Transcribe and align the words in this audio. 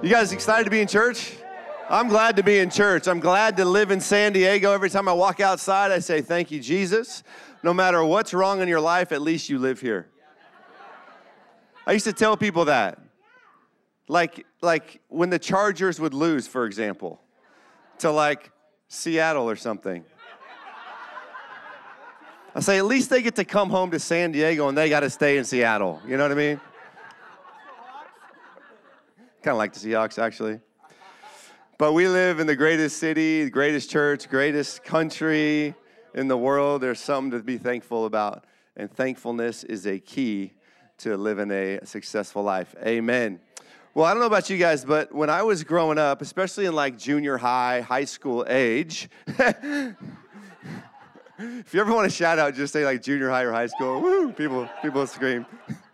You 0.00 0.10
guys 0.10 0.32
excited 0.32 0.62
to 0.62 0.70
be 0.70 0.80
in 0.80 0.86
church? 0.86 1.34
I'm 1.90 2.06
glad 2.06 2.36
to 2.36 2.44
be 2.44 2.60
in 2.60 2.70
church. 2.70 3.08
I'm 3.08 3.18
glad 3.18 3.56
to 3.56 3.64
live 3.64 3.90
in 3.90 4.00
San 4.00 4.32
Diego. 4.32 4.70
Every 4.70 4.90
time 4.90 5.08
I 5.08 5.12
walk 5.12 5.40
outside, 5.40 5.90
I 5.90 5.98
say, 5.98 6.20
Thank 6.20 6.52
you, 6.52 6.60
Jesus. 6.60 7.24
No 7.64 7.74
matter 7.74 8.04
what's 8.04 8.32
wrong 8.32 8.60
in 8.60 8.68
your 8.68 8.80
life, 8.80 9.10
at 9.10 9.20
least 9.20 9.48
you 9.48 9.58
live 9.58 9.80
here. 9.80 10.06
I 11.84 11.92
used 11.92 12.04
to 12.04 12.12
tell 12.12 12.36
people 12.36 12.66
that. 12.66 13.00
Like, 14.06 14.46
like 14.62 15.00
when 15.08 15.30
the 15.30 15.38
Chargers 15.38 15.98
would 15.98 16.14
lose, 16.14 16.46
for 16.46 16.64
example, 16.64 17.20
to 17.98 18.12
like 18.12 18.52
Seattle 18.86 19.50
or 19.50 19.56
something. 19.56 20.04
I 22.54 22.60
say, 22.60 22.78
at 22.78 22.84
least 22.84 23.10
they 23.10 23.20
get 23.20 23.34
to 23.34 23.44
come 23.44 23.68
home 23.68 23.90
to 23.90 23.98
San 23.98 24.30
Diego 24.30 24.68
and 24.68 24.78
they 24.78 24.88
got 24.88 25.00
to 25.00 25.10
stay 25.10 25.38
in 25.38 25.44
Seattle. 25.44 26.00
You 26.06 26.16
know 26.16 26.22
what 26.22 26.32
I 26.32 26.36
mean? 26.36 26.60
Kind 29.48 29.54
of 29.54 29.60
like 29.60 29.72
the 29.72 29.80
Seahawks, 29.80 30.18
actually. 30.18 30.60
But 31.78 31.94
we 31.94 32.06
live 32.06 32.38
in 32.38 32.46
the 32.46 32.54
greatest 32.54 32.98
city, 32.98 33.44
the 33.44 33.50
greatest 33.50 33.88
church, 33.88 34.28
greatest 34.28 34.84
country 34.84 35.74
in 36.12 36.28
the 36.28 36.36
world. 36.36 36.82
There's 36.82 37.00
something 37.00 37.30
to 37.30 37.42
be 37.42 37.56
thankful 37.56 38.04
about. 38.04 38.44
And 38.76 38.92
thankfulness 38.92 39.64
is 39.64 39.86
a 39.86 40.00
key 40.00 40.52
to 40.98 41.16
living 41.16 41.50
a 41.50 41.80
successful 41.86 42.42
life. 42.42 42.74
Amen. 42.84 43.40
Well, 43.94 44.04
I 44.04 44.10
don't 44.10 44.20
know 44.20 44.26
about 44.26 44.50
you 44.50 44.58
guys, 44.58 44.84
but 44.84 45.14
when 45.14 45.30
I 45.30 45.42
was 45.42 45.64
growing 45.64 45.96
up, 45.96 46.20
especially 46.20 46.66
in 46.66 46.74
like 46.74 46.98
junior 46.98 47.38
high, 47.38 47.80
high 47.80 48.04
school 48.04 48.44
age, 48.50 49.08
if 49.26 49.96
you 51.72 51.80
ever 51.80 51.94
want 51.94 52.04
to 52.04 52.14
shout 52.14 52.38
out, 52.38 52.54
just 52.54 52.74
say 52.74 52.84
like 52.84 53.00
junior 53.00 53.30
high 53.30 53.44
or 53.44 53.52
high 53.52 53.68
school. 53.68 54.02
Woo! 54.02 54.30
People, 54.30 54.68
people 54.82 55.06
scream. 55.06 55.46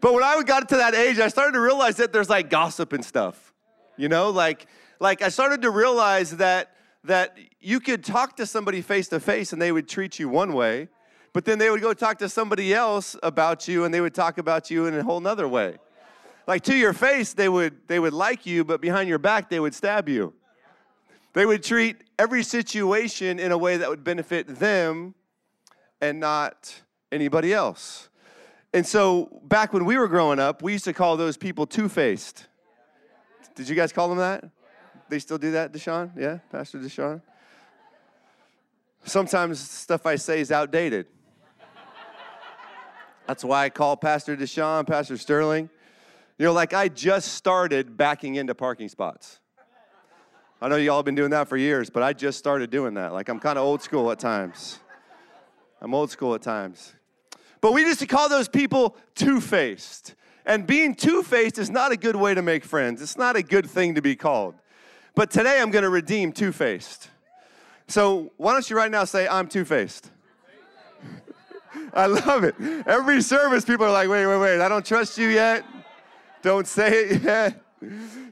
but 0.00 0.12
when 0.12 0.22
I 0.22 0.42
got 0.42 0.68
to 0.68 0.76
that 0.76 0.94
age, 0.94 1.18
I 1.18 1.28
started 1.28 1.52
to 1.52 1.60
realize 1.60 1.96
that 1.96 2.12
there's 2.12 2.28
like 2.30 2.50
gossip 2.50 2.92
and 2.92 3.04
stuff. 3.04 3.52
You 3.96 4.08
know, 4.08 4.30
like 4.30 4.66
like 5.00 5.22
I 5.22 5.28
started 5.28 5.62
to 5.62 5.70
realize 5.70 6.36
that 6.36 6.76
that 7.04 7.36
you 7.60 7.80
could 7.80 8.04
talk 8.04 8.36
to 8.36 8.46
somebody 8.46 8.82
face 8.82 9.08
to 9.08 9.20
face 9.20 9.52
and 9.52 9.60
they 9.60 9.72
would 9.72 9.88
treat 9.88 10.18
you 10.18 10.28
one 10.28 10.52
way, 10.52 10.88
but 11.32 11.44
then 11.44 11.58
they 11.58 11.70
would 11.70 11.80
go 11.80 11.94
talk 11.94 12.18
to 12.18 12.28
somebody 12.28 12.74
else 12.74 13.16
about 13.22 13.66
you 13.66 13.84
and 13.84 13.94
they 13.94 14.00
would 14.00 14.14
talk 14.14 14.38
about 14.38 14.70
you 14.70 14.86
in 14.86 14.94
a 14.94 15.02
whole 15.02 15.20
nother 15.20 15.48
way. 15.48 15.78
Like 16.46 16.62
to 16.64 16.76
your 16.76 16.92
face, 16.92 17.32
they 17.32 17.48
would 17.48 17.88
they 17.88 17.98
would 17.98 18.12
like 18.12 18.44
you, 18.44 18.64
but 18.64 18.80
behind 18.80 19.08
your 19.08 19.18
back 19.18 19.48
they 19.48 19.60
would 19.60 19.74
stab 19.74 20.08
you. 20.08 20.34
They 21.32 21.46
would 21.46 21.62
treat 21.62 21.96
every 22.18 22.42
situation 22.42 23.38
in 23.38 23.52
a 23.52 23.56
way 23.56 23.76
that 23.76 23.88
would 23.88 24.02
benefit 24.04 24.58
them 24.58 25.14
and 26.00 26.20
not 26.20 26.82
anybody 27.12 27.54
else. 27.54 28.09
And 28.72 28.86
so 28.86 29.40
back 29.44 29.72
when 29.72 29.84
we 29.84 29.98
were 29.98 30.08
growing 30.08 30.38
up, 30.38 30.62
we 30.62 30.72
used 30.72 30.84
to 30.84 30.92
call 30.92 31.16
those 31.16 31.36
people 31.36 31.66
two-faced. 31.66 32.46
Did 33.56 33.68
you 33.68 33.74
guys 33.74 33.92
call 33.92 34.08
them 34.08 34.18
that? 34.18 34.44
They 35.08 35.18
still 35.18 35.38
do 35.38 35.50
that, 35.52 35.72
Deshaun? 35.72 36.12
Yeah, 36.16 36.38
Pastor 36.52 36.78
Deshaun? 36.78 37.20
Sometimes 39.04 39.58
stuff 39.58 40.06
I 40.06 40.16
say 40.16 40.40
is 40.40 40.52
outdated. 40.52 41.06
That's 43.26 43.44
why 43.44 43.64
I 43.64 43.70
call 43.70 43.96
Pastor 43.96 44.36
Deshaun, 44.36 44.86
Pastor 44.86 45.16
Sterling. 45.16 45.68
You 46.38 46.46
know, 46.46 46.52
like 46.52 46.72
I 46.72 46.88
just 46.88 47.34
started 47.34 47.96
backing 47.96 48.36
into 48.36 48.54
parking 48.54 48.88
spots. 48.88 49.40
I 50.62 50.68
know 50.68 50.76
y'all 50.76 50.96
have 50.96 51.04
been 51.04 51.14
doing 51.14 51.30
that 51.30 51.48
for 51.48 51.56
years, 51.56 51.90
but 51.90 52.02
I 52.02 52.12
just 52.12 52.38
started 52.38 52.70
doing 52.70 52.94
that. 52.94 53.12
Like 53.12 53.28
I'm 53.28 53.40
kind 53.40 53.58
of 53.58 53.64
old 53.64 53.82
school 53.82 54.10
at 54.10 54.18
times. 54.18 54.78
I'm 55.80 55.94
old 55.94 56.10
school 56.10 56.34
at 56.34 56.42
times. 56.42 56.94
But 57.60 57.72
we 57.72 57.82
used 57.82 58.00
to 58.00 58.06
call 58.06 58.28
those 58.28 58.48
people 58.48 58.96
two 59.14 59.40
faced. 59.40 60.14
And 60.46 60.66
being 60.66 60.94
two 60.94 61.22
faced 61.22 61.58
is 61.58 61.70
not 61.70 61.92
a 61.92 61.96
good 61.96 62.16
way 62.16 62.34
to 62.34 62.42
make 62.42 62.64
friends, 62.64 63.02
it's 63.02 63.16
not 63.16 63.36
a 63.36 63.42
good 63.42 63.68
thing 63.68 63.94
to 63.94 64.02
be 64.02 64.16
called. 64.16 64.54
But 65.14 65.30
today 65.30 65.60
I'm 65.60 65.70
going 65.70 65.82
to 65.82 65.90
redeem 65.90 66.32
two 66.32 66.52
faced. 66.52 67.08
So 67.88 68.32
why 68.36 68.52
don't 68.52 68.68
you 68.70 68.76
right 68.76 68.90
now 68.90 69.04
say, 69.04 69.26
I'm 69.26 69.48
two 69.48 69.64
faced? 69.64 70.10
I 71.94 72.06
love 72.06 72.44
it. 72.44 72.54
Every 72.86 73.20
service, 73.20 73.64
people 73.64 73.86
are 73.86 73.92
like, 73.92 74.08
wait, 74.08 74.26
wait, 74.26 74.38
wait, 74.38 74.60
I 74.60 74.68
don't 74.68 74.86
trust 74.86 75.18
you 75.18 75.28
yet. 75.28 75.64
Don't 76.42 76.66
say 76.66 77.04
it 77.04 77.22
yet. 77.24 77.62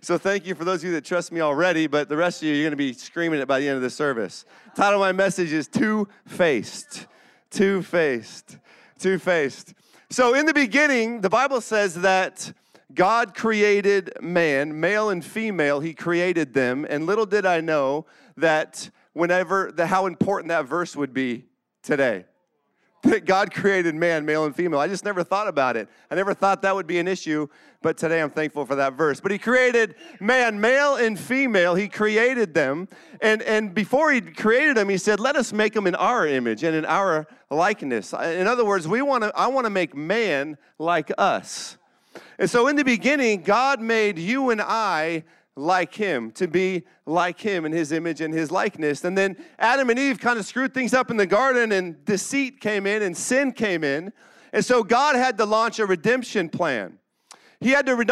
So 0.02 0.18
thank 0.18 0.46
you 0.46 0.54
for 0.54 0.64
those 0.64 0.80
of 0.80 0.88
you 0.88 0.92
that 0.92 1.04
trust 1.04 1.32
me 1.32 1.40
already, 1.40 1.86
but 1.86 2.08
the 2.08 2.16
rest 2.16 2.42
of 2.42 2.48
you, 2.48 2.54
you're 2.54 2.64
going 2.64 2.70
to 2.70 2.76
be 2.76 2.92
screaming 2.92 3.40
it 3.40 3.48
by 3.48 3.58
the 3.60 3.66
end 3.66 3.76
of 3.76 3.82
the 3.82 3.90
service. 3.90 4.44
The 4.74 4.82
title 4.82 5.02
of 5.02 5.06
my 5.06 5.12
message 5.12 5.52
is 5.52 5.66
Two 5.66 6.08
Faced. 6.26 7.06
Two 7.50 7.82
Faced. 7.82 8.58
Two 8.98 9.18
Faced. 9.18 9.74
So 10.10 10.34
in 10.34 10.46
the 10.46 10.54
beginning, 10.54 11.20
the 11.20 11.28
Bible 11.28 11.60
says 11.60 11.94
that 11.96 12.52
God 12.92 13.34
created 13.34 14.10
man, 14.20 14.80
male 14.80 15.10
and 15.10 15.24
female, 15.24 15.80
he 15.80 15.94
created 15.94 16.52
them. 16.52 16.86
And 16.88 17.06
little 17.06 17.26
did 17.26 17.46
I 17.46 17.60
know 17.60 18.06
that 18.36 18.90
whenever, 19.12 19.70
the, 19.70 19.86
how 19.86 20.06
important 20.06 20.48
that 20.48 20.66
verse 20.66 20.96
would 20.96 21.14
be 21.14 21.44
today 21.82 22.24
that 23.02 23.24
God 23.24 23.52
created 23.52 23.94
man, 23.94 24.24
male 24.26 24.44
and 24.44 24.54
female. 24.54 24.80
I 24.80 24.88
just 24.88 25.04
never 25.04 25.22
thought 25.22 25.46
about 25.46 25.76
it. 25.76 25.88
I 26.10 26.14
never 26.14 26.34
thought 26.34 26.62
that 26.62 26.74
would 26.74 26.86
be 26.86 26.98
an 26.98 27.06
issue, 27.06 27.46
but 27.80 27.96
today 27.96 28.20
I'm 28.20 28.30
thankful 28.30 28.66
for 28.66 28.74
that 28.74 28.94
verse. 28.94 29.20
But 29.20 29.30
he 29.30 29.38
created 29.38 29.94
man, 30.20 30.60
male 30.60 30.96
and 30.96 31.18
female. 31.18 31.74
He 31.74 31.88
created 31.88 32.54
them. 32.54 32.88
And, 33.20 33.42
and 33.42 33.72
before 33.72 34.10
he 34.12 34.20
created 34.20 34.76
them, 34.76 34.88
he 34.88 34.98
said, 34.98 35.20
let 35.20 35.36
us 35.36 35.52
make 35.52 35.74
them 35.74 35.86
in 35.86 35.94
our 35.94 36.26
image 36.26 36.64
and 36.64 36.74
in 36.74 36.84
our 36.84 37.26
likeness. 37.50 38.12
In 38.12 38.46
other 38.46 38.64
words, 38.64 38.88
we 38.88 39.00
want 39.00 39.22
to, 39.24 39.32
I 39.34 39.46
want 39.46 39.66
to 39.66 39.70
make 39.70 39.94
man 39.94 40.58
like 40.78 41.12
us. 41.18 41.76
And 42.38 42.50
so 42.50 42.66
in 42.66 42.76
the 42.76 42.84
beginning, 42.84 43.42
God 43.42 43.80
made 43.80 44.18
you 44.18 44.50
and 44.50 44.60
I 44.60 45.24
like 45.58 45.94
him, 45.94 46.30
to 46.32 46.46
be 46.46 46.84
like 47.04 47.40
him 47.40 47.66
in 47.66 47.72
his 47.72 47.92
image 47.92 48.20
and 48.20 48.32
his 48.32 48.50
likeness. 48.50 49.04
And 49.04 49.18
then 49.18 49.36
Adam 49.58 49.90
and 49.90 49.98
Eve 49.98 50.18
kind 50.18 50.38
of 50.38 50.46
screwed 50.46 50.72
things 50.72 50.94
up 50.94 51.10
in 51.10 51.16
the 51.16 51.26
garden, 51.26 51.72
and 51.72 52.04
deceit 52.04 52.60
came 52.60 52.86
in, 52.86 53.02
and 53.02 53.16
sin 53.16 53.52
came 53.52 53.84
in. 53.84 54.12
And 54.52 54.64
so 54.64 54.82
God 54.82 55.16
had 55.16 55.36
to 55.38 55.44
launch 55.44 55.78
a 55.78 55.86
redemption 55.86 56.48
plan. 56.48 56.98
He 57.60 57.70
had 57.70 57.86
to 57.86 57.96
re- 57.96 58.06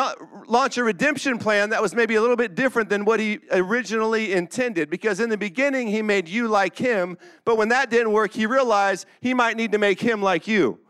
launch 0.49 0.77
a 0.77 0.83
redemption 0.83 1.39
plan 1.39 1.71
that 1.71 1.81
was 1.81 1.95
maybe 1.95 2.17
a 2.17 2.21
little 2.21 2.37
bit 2.37 2.57
different 2.57 2.89
than 2.89 3.05
what 3.05 3.21
he 3.21 3.39
originally 3.53 4.33
intended 4.33 4.91
because 4.91 5.21
in 5.21 5.31
the 5.31 5.39
beginning 5.39 5.87
he 5.87 6.03
made 6.03 6.29
you 6.29 6.49
like 6.49 6.77
him, 6.77 7.17
but 7.45 7.57
when 7.57 7.69
that 7.69 7.89
didn't 7.89 8.11
work, 8.11 8.33
he 8.33 8.45
realized 8.45 9.07
he 9.21 9.35
might 9.35 9.57
need 9.57 9.71
to 9.71 9.79
make 9.79 10.01
him 10.01 10.21
like 10.21 10.49
you. 10.49 10.81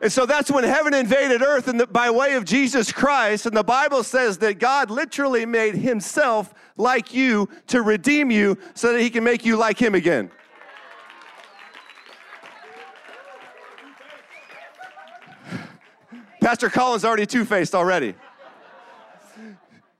And 0.00 0.12
so 0.12 0.26
that's 0.26 0.50
when 0.50 0.64
heaven 0.64 0.92
invaded 0.92 1.40
earth 1.42 1.68
and 1.68 1.90
by 1.92 2.10
way 2.10 2.34
of 2.34 2.44
Jesus 2.44 2.90
Christ. 2.92 3.46
And 3.46 3.56
the 3.56 3.64
Bible 3.64 4.02
says 4.02 4.38
that 4.38 4.58
God 4.58 4.90
literally 4.90 5.46
made 5.46 5.76
himself 5.76 6.52
like 6.76 7.14
you 7.14 7.48
to 7.68 7.80
redeem 7.82 8.30
you 8.30 8.58
so 8.74 8.92
that 8.92 9.00
he 9.00 9.08
can 9.10 9.24
make 9.24 9.44
you 9.44 9.56
like 9.56 9.78
him 9.80 9.94
again. 9.94 10.30
Pastor 16.42 16.68
Colin's 16.68 17.04
already 17.04 17.26
two 17.26 17.44
faced 17.44 17.74
already. 17.74 18.14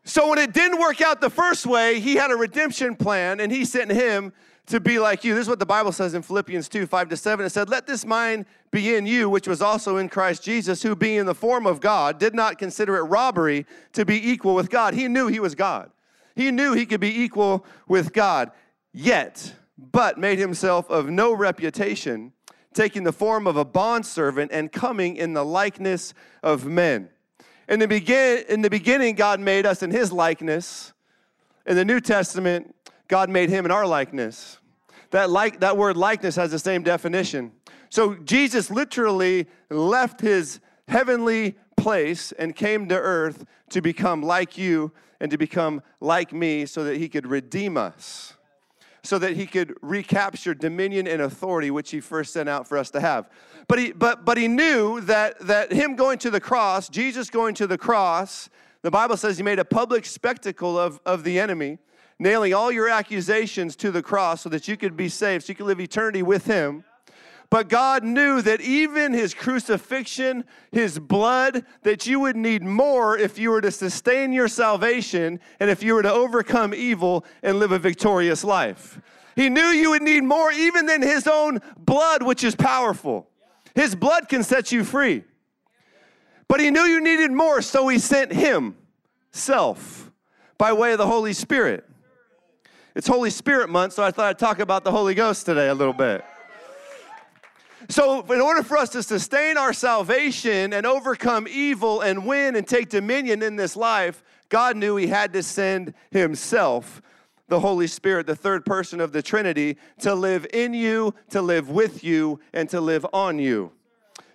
So 0.06 0.28
when 0.28 0.38
it 0.38 0.52
didn't 0.52 0.78
work 0.78 1.00
out 1.00 1.22
the 1.22 1.30
first 1.30 1.64
way, 1.64 1.98
he 1.98 2.14
had 2.16 2.30
a 2.30 2.36
redemption 2.36 2.94
plan 2.94 3.40
and 3.40 3.50
he 3.50 3.64
sent 3.64 3.90
him 3.90 4.34
to 4.66 4.81
be 4.81 4.99
like 4.99 5.25
you. 5.25 5.34
This 5.34 5.43
is 5.43 5.49
what 5.49 5.58
the 5.58 5.66
Bible 5.66 5.93
says 5.93 6.14
in 6.14 6.22
Philippians 6.22 6.69
2 6.69 6.87
5 6.87 7.08
to 7.11 7.16
7. 7.16 7.46
It 7.46 7.50
said, 7.50 7.69
Let 7.69 7.87
this 7.87 8.05
mind 8.05 8.46
be 8.70 8.94
in 8.94 9.06
you, 9.06 9.28
which 9.28 9.46
was 9.46 9.61
also 9.61 9.99
in 9.99 10.08
Christ 10.08 10.43
Jesus, 10.43 10.82
who 10.82 10.96
being 10.96 11.19
in 11.19 11.26
the 11.26 11.34
form 11.34 11.66
of 11.66 11.81
God, 11.81 12.19
did 12.19 12.34
not 12.34 12.58
consider 12.58 12.96
it 12.96 13.02
robbery 13.02 13.66
to 13.93 14.05
be 14.05 14.31
equal 14.31 14.55
with 14.55 14.70
God. 14.70 14.94
He 14.94 15.08
knew 15.08 15.26
he 15.26 15.40
was 15.40 15.55
God. 15.55 15.90
He 16.34 16.50
knew 16.50 16.72
he 16.72 16.87
could 16.87 17.00
be 17.00 17.22
equal 17.22 17.64
with 17.87 18.12
God, 18.12 18.50
yet, 18.93 19.55
but 19.78 20.19
made 20.19 20.38
himself 20.38 20.90
of 20.90 21.08
no 21.08 21.32
reputation, 21.32 22.32
taking 22.72 23.05
the 23.05 23.12
form 23.12 23.46
of 23.46 23.56
a 23.56 23.64
bondservant 23.64 24.50
and 24.52 24.72
coming 24.72 25.17
in 25.17 25.34
the 25.34 25.44
likeness 25.44 26.12
of 26.43 26.67
men. 26.67 27.08
In 27.69 27.78
the, 27.78 27.88
begin, 27.88 28.44
in 28.49 28.62
the 28.62 28.70
beginning, 28.70 29.14
God 29.14 29.40
made 29.40 29.64
us 29.64 29.82
in 29.82 29.90
his 29.90 30.12
likeness. 30.12 30.93
In 31.67 31.76
the 31.76 31.84
New 31.84 32.00
Testament, 32.00 32.75
God 33.08 33.30
made 33.30 33.50
him 33.50 33.64
in 33.64 33.70
our 33.70 33.86
likeness. 33.86 34.58
That, 35.10 35.30
like, 35.30 35.60
that 35.60 35.76
word 35.76 35.96
likeness 35.96 36.36
has 36.36 36.50
the 36.50 36.58
same 36.58 36.82
definition. 36.82 37.52
So 37.90 38.14
Jesus 38.16 38.70
literally 38.70 39.46
left 39.70 40.20
his 40.20 40.60
heavenly 40.88 41.56
place 41.76 42.32
and 42.32 42.54
came 42.54 42.88
to 42.88 42.96
earth 42.96 43.44
to 43.70 43.80
become 43.80 44.22
like 44.22 44.58
you 44.58 44.92
and 45.20 45.30
to 45.30 45.38
become 45.38 45.82
like 46.00 46.32
me 46.32 46.66
so 46.66 46.84
that 46.84 46.96
he 46.96 47.08
could 47.08 47.26
redeem 47.26 47.76
us, 47.76 48.34
so 49.02 49.18
that 49.18 49.36
he 49.36 49.46
could 49.46 49.74
recapture 49.80 50.54
dominion 50.54 51.06
and 51.06 51.22
authority 51.22 51.70
which 51.70 51.90
he 51.90 52.00
first 52.00 52.32
sent 52.32 52.48
out 52.48 52.66
for 52.66 52.76
us 52.76 52.90
to 52.90 53.00
have. 53.00 53.28
But 53.68 53.78
he, 53.78 53.92
but, 53.92 54.24
but 54.24 54.36
he 54.36 54.48
knew 54.48 55.00
that, 55.02 55.38
that 55.46 55.72
him 55.72 55.94
going 55.94 56.18
to 56.18 56.30
the 56.30 56.40
cross, 56.40 56.88
Jesus 56.88 57.30
going 57.30 57.54
to 57.54 57.66
the 57.66 57.78
cross, 57.78 58.50
the 58.82 58.90
Bible 58.90 59.16
says 59.16 59.36
he 59.36 59.42
made 59.42 59.58
a 59.58 59.64
public 59.64 60.04
spectacle 60.04 60.78
of, 60.78 61.00
of 61.06 61.24
the 61.24 61.38
enemy, 61.38 61.78
nailing 62.24 62.54
all 62.54 62.72
your 62.72 62.88
accusations 62.88 63.76
to 63.76 63.92
the 63.92 64.02
cross 64.02 64.40
so 64.40 64.48
that 64.48 64.66
you 64.66 64.76
could 64.76 64.96
be 64.96 65.08
saved, 65.08 65.44
so 65.44 65.50
you 65.50 65.54
could 65.54 65.66
live 65.66 65.78
eternity 65.78 66.22
with 66.22 66.46
him. 66.46 66.82
But 67.50 67.68
God 67.68 68.02
knew 68.02 68.42
that 68.42 68.62
even 68.62 69.12
his 69.12 69.34
crucifixion, 69.34 70.44
his 70.72 70.98
blood, 70.98 71.64
that 71.82 72.06
you 72.06 72.18
would 72.18 72.34
need 72.34 72.62
more 72.62 73.16
if 73.16 73.38
you 73.38 73.50
were 73.50 73.60
to 73.60 73.70
sustain 73.70 74.32
your 74.32 74.48
salvation 74.48 75.38
and 75.60 75.70
if 75.70 75.82
you 75.82 75.94
were 75.94 76.02
to 76.02 76.12
overcome 76.12 76.74
evil 76.74 77.24
and 77.42 77.60
live 77.60 77.70
a 77.70 77.78
victorious 77.78 78.42
life. 78.42 78.98
He 79.36 79.50
knew 79.50 79.66
you 79.66 79.90
would 79.90 80.02
need 80.02 80.24
more 80.24 80.50
even 80.50 80.86
than 80.86 81.02
his 81.02 81.28
own 81.28 81.60
blood, 81.76 82.22
which 82.22 82.42
is 82.42 82.56
powerful. 82.56 83.28
His 83.74 83.94
blood 83.94 84.28
can 84.28 84.42
set 84.42 84.72
you 84.72 84.82
free. 84.82 85.24
But 86.48 86.60
he 86.60 86.70
knew 86.70 86.84
you 86.84 87.00
needed 87.00 87.30
more, 87.30 87.60
so 87.60 87.86
he 87.88 87.98
sent 87.98 88.32
himself 88.32 90.10
by 90.56 90.72
way 90.72 90.92
of 90.92 90.98
the 90.98 91.06
Holy 91.06 91.34
Spirit. 91.34 91.88
It's 92.94 93.08
Holy 93.08 93.31
Spirit 93.31 93.70
month, 93.70 93.94
so 93.94 94.05
I 94.05 94.12
thought 94.12 94.26
I'd 94.26 94.38
talk 94.38 94.61
about 94.61 94.85
the 94.85 94.93
Holy 94.93 95.17
Ghost 95.17 95.46
today 95.46 95.67
a 95.67 95.75
little 95.75 95.93
bit. 95.93 96.25
So, 97.88 98.23
in 98.32 98.41
order 98.41 98.62
for 98.62 98.76
us 98.76 98.91
to 98.91 99.02
sustain 99.02 99.58
our 99.58 99.73
salvation 99.73 100.73
and 100.73 100.87
overcome 100.87 101.49
evil 101.50 102.02
and 102.02 102.25
win 102.25 102.55
and 102.55 102.64
take 102.64 102.91
dominion 102.91 103.43
in 103.43 103.56
this 103.56 103.75
life, 103.75 104.23
God 104.49 104.76
knew 104.76 104.94
He 104.94 105.08
had 105.08 105.32
to 105.32 105.43
send 105.43 105.93
Himself, 106.12 107.02
the 107.49 107.58
Holy 107.58 107.88
Spirit, 107.88 108.29
the 108.29 108.37
third 108.37 108.64
person 108.64 109.00
of 109.00 109.11
the 109.11 109.23
Trinity, 109.23 109.76
to 109.99 110.14
live 110.14 110.46
in 110.52 110.73
you, 110.73 111.17
to 111.31 111.43
live 111.43 111.70
with 111.70 112.05
you, 112.05 112.38
and 112.52 112.69
to 112.70 112.81
live 112.81 113.05
on 113.12 113.41
you. 113.41 113.73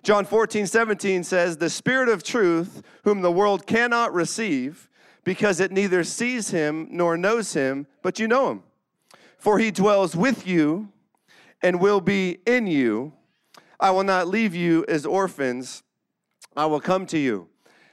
John 0.02 0.26
14, 0.26 0.66
17 0.66 1.24
says, 1.24 1.56
The 1.56 1.70
Spirit 1.70 2.10
of 2.10 2.22
truth, 2.22 2.82
whom 3.04 3.22
the 3.22 3.32
world 3.32 3.66
cannot 3.66 4.12
receive, 4.12 4.89
because 5.30 5.60
it 5.60 5.70
neither 5.70 6.02
sees 6.02 6.50
him 6.50 6.88
nor 6.90 7.16
knows 7.16 7.52
him, 7.52 7.86
but 8.02 8.18
you 8.18 8.26
know 8.26 8.50
him. 8.50 8.64
For 9.38 9.60
he 9.60 9.70
dwells 9.70 10.16
with 10.16 10.44
you 10.44 10.88
and 11.62 11.80
will 11.80 12.00
be 12.00 12.38
in 12.46 12.66
you. 12.66 13.12
I 13.78 13.92
will 13.92 14.02
not 14.02 14.26
leave 14.26 14.56
you 14.56 14.84
as 14.88 15.06
orphans, 15.06 15.84
I 16.56 16.66
will 16.66 16.80
come 16.80 17.06
to 17.06 17.16
you. 17.16 17.46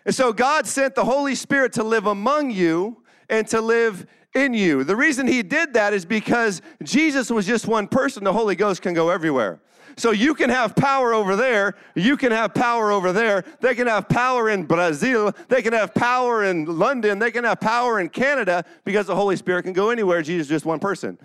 And 0.03 0.15
so 0.15 0.33
God 0.33 0.65
sent 0.65 0.95
the 0.95 1.05
Holy 1.05 1.35
Spirit 1.35 1.73
to 1.73 1.83
live 1.83 2.07
among 2.07 2.49
you 2.49 3.03
and 3.29 3.47
to 3.49 3.61
live 3.61 4.07
in 4.33 4.53
you. 4.53 4.83
The 4.83 4.95
reason 4.95 5.27
he 5.27 5.43
did 5.43 5.73
that 5.73 5.93
is 5.93 6.05
because 6.05 6.61
Jesus 6.83 7.29
was 7.29 7.45
just 7.45 7.67
one 7.67 7.87
person, 7.87 8.23
the 8.23 8.33
Holy 8.33 8.55
Ghost 8.55 8.81
can 8.81 8.93
go 8.93 9.09
everywhere. 9.09 9.59
So 9.97 10.11
you 10.11 10.35
can 10.35 10.51
have 10.51 10.75
power 10.75 11.11
over 11.11 11.35
there, 11.35 11.73
you 11.95 12.17
can 12.17 12.31
have 12.31 12.53
power 12.53 12.91
over 12.91 13.11
there, 13.11 13.43
they 13.61 13.73
can 13.73 13.87
have 13.87 14.07
power 14.07 14.47
in 14.49 14.63
Brazil, 14.63 15.33
they 15.47 15.63
can 15.63 15.73
have 15.73 15.95
power 15.95 16.43
in 16.43 16.65
London, 16.65 17.17
they 17.17 17.31
can 17.31 17.43
have 17.43 17.59
power 17.59 17.99
in 17.99 18.09
Canada 18.09 18.63
because 18.83 19.07
the 19.07 19.15
Holy 19.15 19.35
Spirit 19.35 19.63
can 19.63 19.73
go 19.73 19.89
anywhere. 19.89 20.21
Jesus 20.21 20.45
is 20.45 20.49
just 20.49 20.65
one 20.65 20.79
person. 20.79 21.17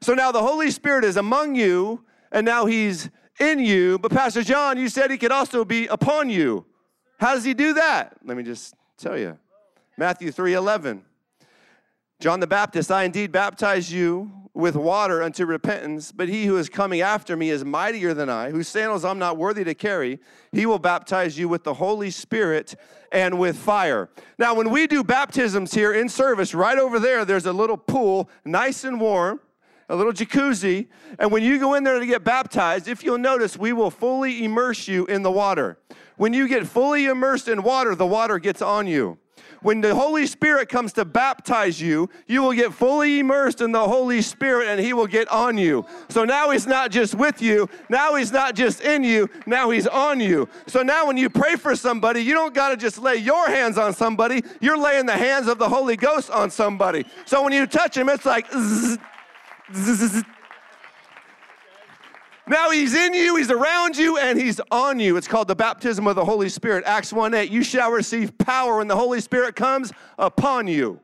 So 0.00 0.12
now 0.12 0.32
the 0.32 0.42
Holy 0.42 0.72
Spirit 0.72 1.04
is 1.04 1.16
among 1.16 1.54
you, 1.54 2.04
and 2.32 2.44
now 2.44 2.66
he's 2.66 3.10
in 3.38 3.60
you. 3.60 3.98
But 4.00 4.10
Pastor 4.10 4.42
John, 4.42 4.76
you 4.76 4.88
said 4.88 5.12
he 5.12 5.16
could 5.16 5.32
also 5.32 5.64
be 5.64 5.86
upon 5.86 6.28
you. 6.30 6.66
How 7.20 7.34
does 7.34 7.44
he 7.44 7.54
do 7.54 7.74
that? 7.74 8.16
Let 8.24 8.36
me 8.36 8.42
just 8.42 8.74
tell 8.98 9.16
you. 9.16 9.38
Matthew 9.96 10.32
3 10.32 10.54
11. 10.54 11.04
John 12.20 12.40
the 12.40 12.46
Baptist, 12.46 12.90
I 12.90 13.04
indeed 13.04 13.32
baptize 13.32 13.92
you 13.92 14.30
with 14.54 14.76
water 14.76 15.22
unto 15.22 15.44
repentance, 15.44 16.12
but 16.12 16.28
he 16.28 16.46
who 16.46 16.56
is 16.56 16.68
coming 16.68 17.00
after 17.00 17.36
me 17.36 17.50
is 17.50 17.64
mightier 17.64 18.14
than 18.14 18.30
I, 18.30 18.50
whose 18.50 18.68
sandals 18.68 19.04
I'm 19.04 19.18
not 19.18 19.36
worthy 19.36 19.64
to 19.64 19.74
carry. 19.74 20.20
He 20.52 20.64
will 20.64 20.78
baptize 20.78 21.36
you 21.36 21.48
with 21.48 21.64
the 21.64 21.74
Holy 21.74 22.10
Spirit 22.10 22.76
and 23.10 23.38
with 23.38 23.58
fire. 23.58 24.08
Now, 24.38 24.54
when 24.54 24.70
we 24.70 24.86
do 24.86 25.02
baptisms 25.02 25.74
here 25.74 25.92
in 25.92 26.08
service, 26.08 26.54
right 26.54 26.78
over 26.78 27.00
there, 27.00 27.24
there's 27.24 27.46
a 27.46 27.52
little 27.52 27.76
pool, 27.76 28.30
nice 28.44 28.84
and 28.84 29.00
warm 29.00 29.40
a 29.88 29.96
little 29.96 30.12
jacuzzi. 30.12 30.88
And 31.18 31.30
when 31.30 31.42
you 31.42 31.58
go 31.58 31.74
in 31.74 31.84
there 31.84 31.98
to 31.98 32.06
get 32.06 32.24
baptized, 32.24 32.88
if 32.88 33.02
you'll 33.02 33.18
notice, 33.18 33.56
we 33.56 33.72
will 33.72 33.90
fully 33.90 34.44
immerse 34.44 34.88
you 34.88 35.06
in 35.06 35.22
the 35.22 35.30
water. 35.30 35.78
When 36.16 36.32
you 36.32 36.48
get 36.48 36.66
fully 36.66 37.06
immersed 37.06 37.48
in 37.48 37.62
water, 37.62 37.94
the 37.94 38.06
water 38.06 38.38
gets 38.38 38.62
on 38.62 38.86
you. 38.86 39.18
When 39.64 39.80
the 39.80 39.94
Holy 39.94 40.26
Spirit 40.26 40.68
comes 40.68 40.92
to 40.92 41.06
baptize 41.06 41.80
you, 41.80 42.10
you 42.26 42.42
will 42.42 42.52
get 42.52 42.74
fully 42.74 43.20
immersed 43.20 43.62
in 43.62 43.72
the 43.72 43.88
Holy 43.88 44.20
Spirit 44.20 44.68
and 44.68 44.78
He 44.78 44.92
will 44.92 45.06
get 45.06 45.26
on 45.28 45.56
you. 45.56 45.86
So 46.10 46.26
now 46.26 46.50
He's 46.50 46.66
not 46.66 46.90
just 46.90 47.14
with 47.14 47.40
you, 47.40 47.70
now 47.88 48.14
He's 48.14 48.30
not 48.30 48.54
just 48.54 48.82
in 48.82 49.02
you, 49.02 49.30
now 49.46 49.70
He's 49.70 49.86
on 49.86 50.20
you. 50.20 50.50
So 50.66 50.82
now 50.82 51.06
when 51.06 51.16
you 51.16 51.30
pray 51.30 51.56
for 51.56 51.74
somebody, 51.74 52.20
you 52.20 52.34
don't 52.34 52.52
got 52.52 52.68
to 52.68 52.76
just 52.76 52.98
lay 52.98 53.16
your 53.16 53.48
hands 53.48 53.78
on 53.78 53.94
somebody, 53.94 54.44
you're 54.60 54.76
laying 54.76 55.06
the 55.06 55.16
hands 55.16 55.48
of 55.48 55.56
the 55.56 55.70
Holy 55.70 55.96
Ghost 55.96 56.30
on 56.30 56.50
somebody. 56.50 57.06
So 57.24 57.42
when 57.42 57.54
you 57.54 57.66
touch 57.66 57.96
Him, 57.96 58.10
it's 58.10 58.26
like, 58.26 58.46
zzz, 58.52 58.98
now 62.46 62.70
he's 62.70 62.94
in 62.94 63.14
you, 63.14 63.36
he's 63.36 63.50
around 63.50 63.96
you, 63.96 64.18
and 64.18 64.38
he's 64.38 64.60
on 64.70 65.00
you. 65.00 65.16
It's 65.16 65.28
called 65.28 65.48
the 65.48 65.54
baptism 65.54 66.06
of 66.06 66.16
the 66.16 66.24
Holy 66.24 66.48
Spirit. 66.48 66.84
Acts 66.86 67.12
1 67.12 67.32
8. 67.32 67.50
You 67.50 67.62
shall 67.62 67.90
receive 67.90 68.36
power 68.38 68.78
when 68.78 68.88
the 68.88 68.96
Holy 68.96 69.20
Spirit 69.20 69.56
comes 69.56 69.92
upon 70.18 70.66
you. 70.66 71.00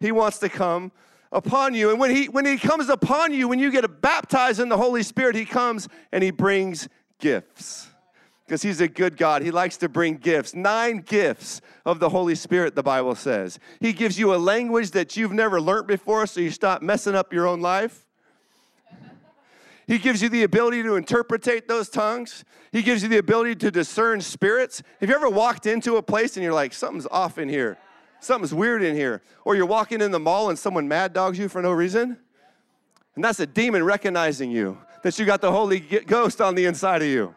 He 0.00 0.12
wants 0.12 0.38
to 0.38 0.48
come 0.48 0.90
upon 1.32 1.74
you. 1.74 1.90
And 1.90 2.00
when 2.00 2.10
he 2.10 2.28
when 2.28 2.44
he 2.44 2.58
comes 2.58 2.88
upon 2.88 3.32
you, 3.32 3.48
when 3.48 3.58
you 3.58 3.70
get 3.70 4.00
baptized 4.00 4.60
in 4.60 4.68
the 4.68 4.76
Holy 4.76 5.02
Spirit, 5.02 5.36
he 5.36 5.44
comes 5.44 5.88
and 6.12 6.24
he 6.24 6.30
brings 6.30 6.88
gifts. 7.18 7.88
Because 8.44 8.62
he's 8.62 8.80
a 8.80 8.88
good 8.88 9.16
God. 9.16 9.42
He 9.42 9.52
likes 9.52 9.76
to 9.76 9.88
bring 9.88 10.16
gifts. 10.16 10.56
Nine 10.56 11.02
gifts 11.02 11.60
of 11.86 12.00
the 12.00 12.08
Holy 12.08 12.34
Spirit, 12.34 12.74
the 12.74 12.82
Bible 12.82 13.14
says. 13.14 13.60
He 13.78 13.92
gives 13.92 14.18
you 14.18 14.34
a 14.34 14.38
language 14.38 14.90
that 14.90 15.16
you've 15.16 15.32
never 15.32 15.60
learned 15.60 15.86
before, 15.86 16.26
so 16.26 16.40
you 16.40 16.50
stop 16.50 16.82
messing 16.82 17.14
up 17.14 17.32
your 17.32 17.46
own 17.46 17.60
life. 17.60 18.08
He 19.90 19.98
gives 19.98 20.22
you 20.22 20.28
the 20.28 20.44
ability 20.44 20.84
to 20.84 20.94
interpretate 20.94 21.66
those 21.66 21.88
tongues. 21.88 22.44
He 22.70 22.80
gives 22.80 23.02
you 23.02 23.08
the 23.08 23.18
ability 23.18 23.56
to 23.56 23.72
discern 23.72 24.20
spirits. 24.20 24.84
Have 25.00 25.08
you 25.08 25.16
ever 25.16 25.28
walked 25.28 25.66
into 25.66 25.96
a 25.96 26.02
place 26.02 26.36
and 26.36 26.44
you're 26.44 26.54
like, 26.54 26.72
something's 26.72 27.08
off 27.10 27.38
in 27.38 27.48
here? 27.48 27.76
Something's 28.20 28.54
weird 28.54 28.84
in 28.84 28.94
here. 28.94 29.20
Or 29.44 29.56
you're 29.56 29.66
walking 29.66 30.00
in 30.00 30.12
the 30.12 30.20
mall 30.20 30.48
and 30.48 30.56
someone 30.56 30.86
mad 30.86 31.12
dogs 31.12 31.40
you 31.40 31.48
for 31.48 31.60
no 31.60 31.72
reason? 31.72 32.16
And 33.16 33.24
that's 33.24 33.40
a 33.40 33.46
demon 33.48 33.82
recognizing 33.82 34.52
you, 34.52 34.78
that 35.02 35.18
you 35.18 35.26
got 35.26 35.40
the 35.40 35.50
Holy 35.50 35.80
Ghost 35.80 36.40
on 36.40 36.54
the 36.54 36.66
inside 36.66 37.02
of 37.02 37.08
you. 37.08 37.34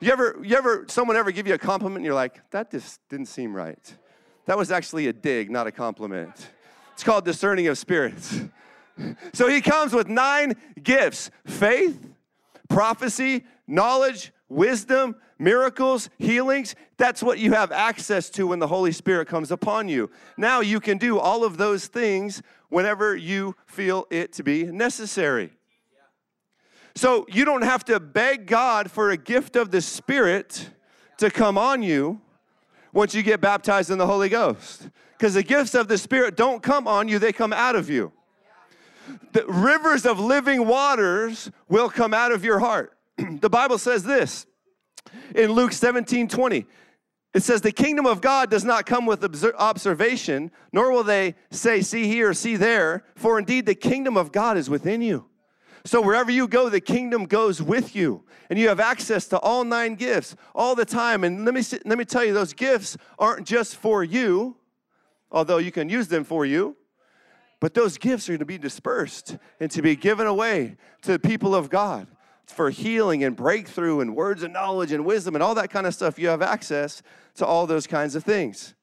You 0.00 0.12
ever, 0.12 0.38
you 0.44 0.58
ever, 0.58 0.84
someone 0.86 1.16
ever 1.16 1.30
give 1.30 1.46
you 1.46 1.54
a 1.54 1.58
compliment 1.58 2.00
and 2.00 2.04
you're 2.04 2.14
like, 2.14 2.42
that 2.50 2.70
just 2.70 3.00
didn't 3.08 3.28
seem 3.28 3.56
right. 3.56 3.96
That 4.44 4.58
was 4.58 4.70
actually 4.70 5.06
a 5.06 5.14
dig, 5.14 5.50
not 5.50 5.66
a 5.66 5.72
compliment. 5.72 6.50
It's 6.92 7.02
called 7.02 7.24
discerning 7.24 7.68
of 7.68 7.78
spirits. 7.78 8.38
So 9.32 9.48
he 9.48 9.60
comes 9.60 9.92
with 9.92 10.08
nine 10.08 10.54
gifts 10.82 11.30
faith, 11.46 12.08
prophecy, 12.68 13.44
knowledge, 13.66 14.32
wisdom, 14.48 15.16
miracles, 15.38 16.10
healings. 16.18 16.74
That's 16.98 17.22
what 17.22 17.38
you 17.38 17.52
have 17.52 17.72
access 17.72 18.28
to 18.30 18.48
when 18.48 18.58
the 18.58 18.66
Holy 18.66 18.92
Spirit 18.92 19.28
comes 19.28 19.50
upon 19.50 19.88
you. 19.88 20.10
Now 20.36 20.60
you 20.60 20.80
can 20.80 20.98
do 20.98 21.18
all 21.18 21.44
of 21.44 21.56
those 21.56 21.86
things 21.86 22.42
whenever 22.68 23.16
you 23.16 23.56
feel 23.66 24.06
it 24.10 24.32
to 24.34 24.42
be 24.42 24.64
necessary. 24.64 25.50
So 26.94 27.26
you 27.28 27.44
don't 27.44 27.62
have 27.62 27.84
to 27.86 27.98
beg 28.00 28.46
God 28.46 28.90
for 28.90 29.10
a 29.10 29.16
gift 29.16 29.56
of 29.56 29.70
the 29.70 29.80
Spirit 29.80 30.70
to 31.18 31.30
come 31.30 31.56
on 31.56 31.82
you 31.82 32.20
once 32.92 33.14
you 33.14 33.22
get 33.22 33.40
baptized 33.40 33.90
in 33.90 33.98
the 33.98 34.06
Holy 34.06 34.28
Ghost. 34.28 34.88
Because 35.16 35.34
the 35.34 35.42
gifts 35.42 35.74
of 35.74 35.86
the 35.86 35.96
Spirit 35.96 36.36
don't 36.36 36.62
come 36.62 36.88
on 36.88 37.08
you, 37.08 37.18
they 37.18 37.32
come 37.32 37.52
out 37.52 37.76
of 37.76 37.88
you 37.88 38.12
the 39.32 39.44
rivers 39.46 40.06
of 40.06 40.18
living 40.18 40.66
waters 40.66 41.50
will 41.68 41.88
come 41.88 42.14
out 42.14 42.32
of 42.32 42.44
your 42.44 42.58
heart. 42.58 42.96
the 43.16 43.50
Bible 43.50 43.78
says 43.78 44.02
this 44.02 44.46
in 45.34 45.52
Luke 45.52 45.72
17 45.72 46.28
20. 46.28 46.66
It 47.32 47.42
says, 47.42 47.60
The 47.60 47.72
kingdom 47.72 48.06
of 48.06 48.20
God 48.20 48.50
does 48.50 48.64
not 48.64 48.86
come 48.86 49.06
with 49.06 49.24
observation, 49.58 50.50
nor 50.72 50.90
will 50.90 51.04
they 51.04 51.36
say, 51.50 51.80
See 51.80 52.06
here, 52.06 52.34
see 52.34 52.56
there, 52.56 53.04
for 53.14 53.38
indeed 53.38 53.66
the 53.66 53.74
kingdom 53.74 54.16
of 54.16 54.32
God 54.32 54.56
is 54.56 54.68
within 54.68 55.00
you. 55.00 55.26
So 55.84 56.02
wherever 56.02 56.30
you 56.30 56.46
go, 56.46 56.68
the 56.68 56.80
kingdom 56.80 57.24
goes 57.24 57.62
with 57.62 57.96
you, 57.96 58.24
and 58.50 58.58
you 58.58 58.68
have 58.68 58.80
access 58.80 59.26
to 59.28 59.38
all 59.38 59.64
nine 59.64 59.94
gifts 59.94 60.36
all 60.54 60.74
the 60.74 60.84
time. 60.84 61.24
And 61.24 61.44
let 61.44 61.54
me, 61.54 61.62
let 61.84 61.96
me 61.96 62.04
tell 62.04 62.24
you, 62.24 62.34
those 62.34 62.52
gifts 62.52 62.96
aren't 63.18 63.46
just 63.46 63.76
for 63.76 64.04
you, 64.04 64.56
although 65.30 65.58
you 65.58 65.72
can 65.72 65.88
use 65.88 66.08
them 66.08 66.24
for 66.24 66.44
you. 66.44 66.76
But 67.60 67.74
those 67.74 67.98
gifts 67.98 68.28
are 68.30 68.38
to 68.38 68.44
be 68.44 68.58
dispersed 68.58 69.36
and 69.60 69.70
to 69.70 69.82
be 69.82 69.94
given 69.94 70.26
away 70.26 70.76
to 71.02 71.12
the 71.12 71.18
people 71.18 71.54
of 71.54 71.68
God, 71.68 72.08
for 72.46 72.70
healing 72.70 73.22
and 73.22 73.36
breakthrough 73.36 74.00
and 74.00 74.16
words 74.16 74.42
of 74.42 74.50
knowledge 74.50 74.92
and 74.92 75.04
wisdom 75.04 75.36
and 75.36 75.42
all 75.42 75.54
that 75.54 75.70
kind 75.70 75.86
of 75.86 75.94
stuff. 75.94 76.18
You 76.18 76.28
have 76.28 76.42
access 76.42 77.02
to 77.36 77.46
all 77.46 77.66
those 77.66 77.86
kinds 77.86 78.16
of 78.16 78.24
things. 78.24 78.74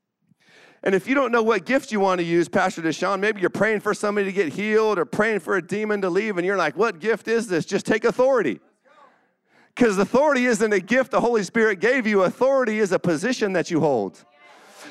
And 0.83 0.93
if 0.93 1.07
you 1.07 1.15
don't 1.15 1.31
know 1.31 1.43
what 1.43 1.65
gift 1.65 1.91
you 1.91 1.99
want 1.99 2.19
to 2.19 2.23
use, 2.23 2.47
Pastor 2.47 2.81
Deshaun, 2.81 3.19
maybe 3.19 3.41
you're 3.41 3.49
praying 3.49 3.79
for 3.79 3.93
somebody 3.93 4.27
to 4.27 4.31
get 4.31 4.53
healed 4.53 4.99
or 4.99 5.05
praying 5.05 5.39
for 5.39 5.57
a 5.57 5.61
demon 5.61 6.01
to 6.01 6.09
leave, 6.09 6.37
and 6.37 6.45
you're 6.45 6.55
like, 6.55 6.77
what 6.77 6.99
gift 6.99 7.27
is 7.27 7.47
this? 7.47 7.65
Just 7.65 7.85
take 7.85 8.05
authority. 8.05 8.59
Because 9.75 9.97
authority 9.97 10.45
isn't 10.45 10.71
a 10.71 10.79
gift 10.79 11.11
the 11.11 11.19
Holy 11.19 11.43
Spirit 11.43 11.79
gave 11.79 12.07
you, 12.07 12.23
authority 12.23 12.79
is 12.79 12.91
a 12.91 12.99
position 12.99 13.53
that 13.53 13.69
you 13.69 13.79
hold. 13.79 14.23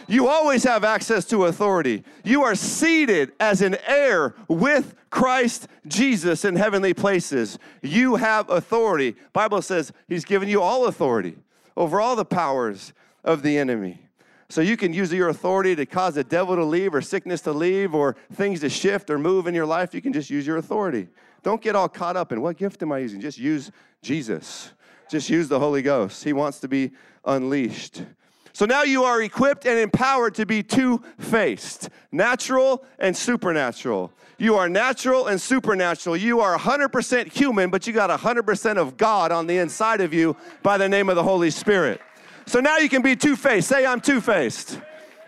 You 0.08 0.28
always 0.28 0.62
have 0.64 0.84
access 0.84 1.24
to 1.26 1.46
authority. 1.46 2.04
You 2.24 2.44
are 2.44 2.54
seated 2.54 3.32
as 3.40 3.60
an 3.60 3.76
heir 3.86 4.34
with 4.48 4.94
Christ 5.10 5.68
Jesus 5.86 6.44
in 6.44 6.56
heavenly 6.56 6.94
places. 6.94 7.58
You 7.82 8.16
have 8.16 8.48
authority. 8.48 9.16
Bible 9.32 9.62
says 9.62 9.92
he's 10.08 10.24
given 10.24 10.48
you 10.48 10.62
all 10.62 10.86
authority 10.86 11.36
over 11.76 12.00
all 12.00 12.14
the 12.14 12.24
powers 12.24 12.92
of 13.24 13.42
the 13.42 13.58
enemy. 13.58 14.00
So 14.48 14.60
you 14.60 14.76
can 14.76 14.92
use 14.92 15.12
your 15.12 15.28
authority 15.28 15.74
to 15.74 15.86
cause 15.86 16.14
the 16.14 16.22
devil 16.22 16.54
to 16.54 16.64
leave 16.64 16.94
or 16.94 17.02
sickness 17.02 17.40
to 17.42 17.52
leave 17.52 17.94
or 17.94 18.14
things 18.32 18.60
to 18.60 18.68
shift 18.68 19.10
or 19.10 19.18
move 19.18 19.48
in 19.48 19.54
your 19.54 19.66
life. 19.66 19.92
You 19.92 20.00
can 20.00 20.12
just 20.12 20.30
use 20.30 20.46
your 20.46 20.58
authority. 20.58 21.08
Don't 21.42 21.60
get 21.60 21.74
all 21.74 21.88
caught 21.88 22.16
up 22.16 22.30
in 22.30 22.40
what 22.40 22.56
gift 22.56 22.80
am 22.82 22.92
I 22.92 22.98
using? 22.98 23.20
Just 23.20 23.38
use 23.38 23.72
Jesus. 24.02 24.70
Just 25.10 25.28
use 25.28 25.48
the 25.48 25.58
Holy 25.58 25.82
Ghost. 25.82 26.22
He 26.22 26.32
wants 26.32 26.60
to 26.60 26.68
be 26.68 26.92
unleashed. 27.24 28.02
So 28.56 28.64
now 28.64 28.84
you 28.84 29.04
are 29.04 29.20
equipped 29.20 29.66
and 29.66 29.78
empowered 29.78 30.34
to 30.36 30.46
be 30.46 30.62
two 30.62 31.02
faced 31.18 31.90
natural 32.10 32.86
and 32.98 33.14
supernatural. 33.14 34.10
You 34.38 34.54
are 34.54 34.66
natural 34.66 35.26
and 35.26 35.38
supernatural. 35.38 36.16
You 36.16 36.40
are 36.40 36.56
100% 36.56 37.30
human, 37.30 37.68
but 37.68 37.86
you 37.86 37.92
got 37.92 38.08
100% 38.08 38.78
of 38.78 38.96
God 38.96 39.30
on 39.30 39.46
the 39.46 39.58
inside 39.58 40.00
of 40.00 40.14
you 40.14 40.38
by 40.62 40.78
the 40.78 40.88
name 40.88 41.10
of 41.10 41.16
the 41.16 41.22
Holy 41.22 41.50
Spirit. 41.50 42.00
So 42.46 42.60
now 42.60 42.78
you 42.78 42.88
can 42.88 43.02
be 43.02 43.14
two 43.14 43.36
faced. 43.36 43.68
Say, 43.68 43.84
I'm 43.84 44.00
two 44.00 44.22
faced. 44.22 44.80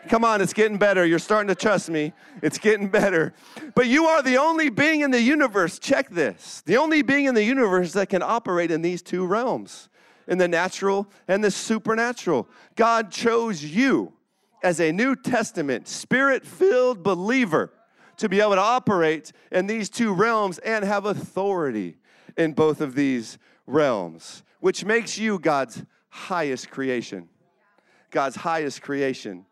Come 0.09 0.25
on, 0.25 0.41
it's 0.41 0.55
getting 0.55 0.79
better. 0.79 1.05
You're 1.05 1.19
starting 1.19 1.49
to 1.49 1.55
trust 1.55 1.91
me. 1.91 2.15
It's 2.41 2.57
getting 2.57 2.89
better. 2.89 3.35
But 3.75 3.89
you 3.89 4.07
are 4.07 4.23
the 4.23 4.39
only 4.39 4.71
being 4.71 5.03
in 5.03 5.11
the 5.11 5.21
universe, 5.21 5.79
check 5.79 6.09
this, 6.09 6.63
the 6.65 6.79
only 6.79 7.03
being 7.03 7.27
in 7.27 7.35
the 7.35 7.45
universe 7.45 7.93
that 7.93 8.09
can 8.09 8.23
operate 8.23 8.71
in 8.71 8.81
these 8.81 9.03
two 9.03 9.27
realms 9.27 9.91
in 10.29 10.39
the 10.39 10.47
natural 10.47 11.11
and 11.27 11.43
the 11.43 11.51
supernatural. 11.51 12.49
God 12.77 13.11
chose 13.11 13.65
you 13.65 14.13
as 14.63 14.81
a 14.81 14.93
New 14.93 15.17
Testament, 15.17 15.89
spirit 15.89 16.47
filled 16.47 17.03
believer 17.03 17.73
to 18.19 18.29
be 18.29 18.41
able 18.41 18.55
to 18.55 18.61
operate 18.61 19.33
in 19.51 19.67
these 19.67 19.89
two 19.89 20.13
realms 20.13 20.59
and 20.59 20.85
have 20.85 21.07
authority 21.07 21.97
in 22.37 22.53
both 22.53 22.81
of 22.81 22.95
these 22.95 23.39
realms, 23.67 24.43
which 24.61 24.85
makes 24.85 25.17
you 25.19 25.39
God's 25.39 25.83
highest 26.09 26.71
creation. 26.71 27.29
God's 28.11 28.37
highest 28.37 28.83
creation. 28.83 29.47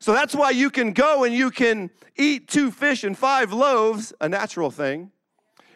So 0.00 0.12
that's 0.12 0.34
why 0.34 0.50
you 0.50 0.70
can 0.70 0.92
go 0.92 1.24
and 1.24 1.34
you 1.34 1.50
can 1.50 1.90
eat 2.16 2.48
two 2.48 2.70
fish 2.70 3.04
and 3.04 3.16
five 3.16 3.52
loaves, 3.52 4.12
a 4.20 4.28
natural 4.28 4.70
thing, 4.70 5.10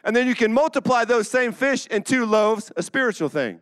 and 0.04 0.14
then 0.14 0.26
you 0.26 0.34
can 0.34 0.52
multiply 0.52 1.04
those 1.04 1.28
same 1.28 1.52
fish 1.52 1.86
and 1.90 2.04
two 2.04 2.26
loaves, 2.26 2.70
a 2.76 2.82
spiritual 2.82 3.28
thing. 3.28 3.60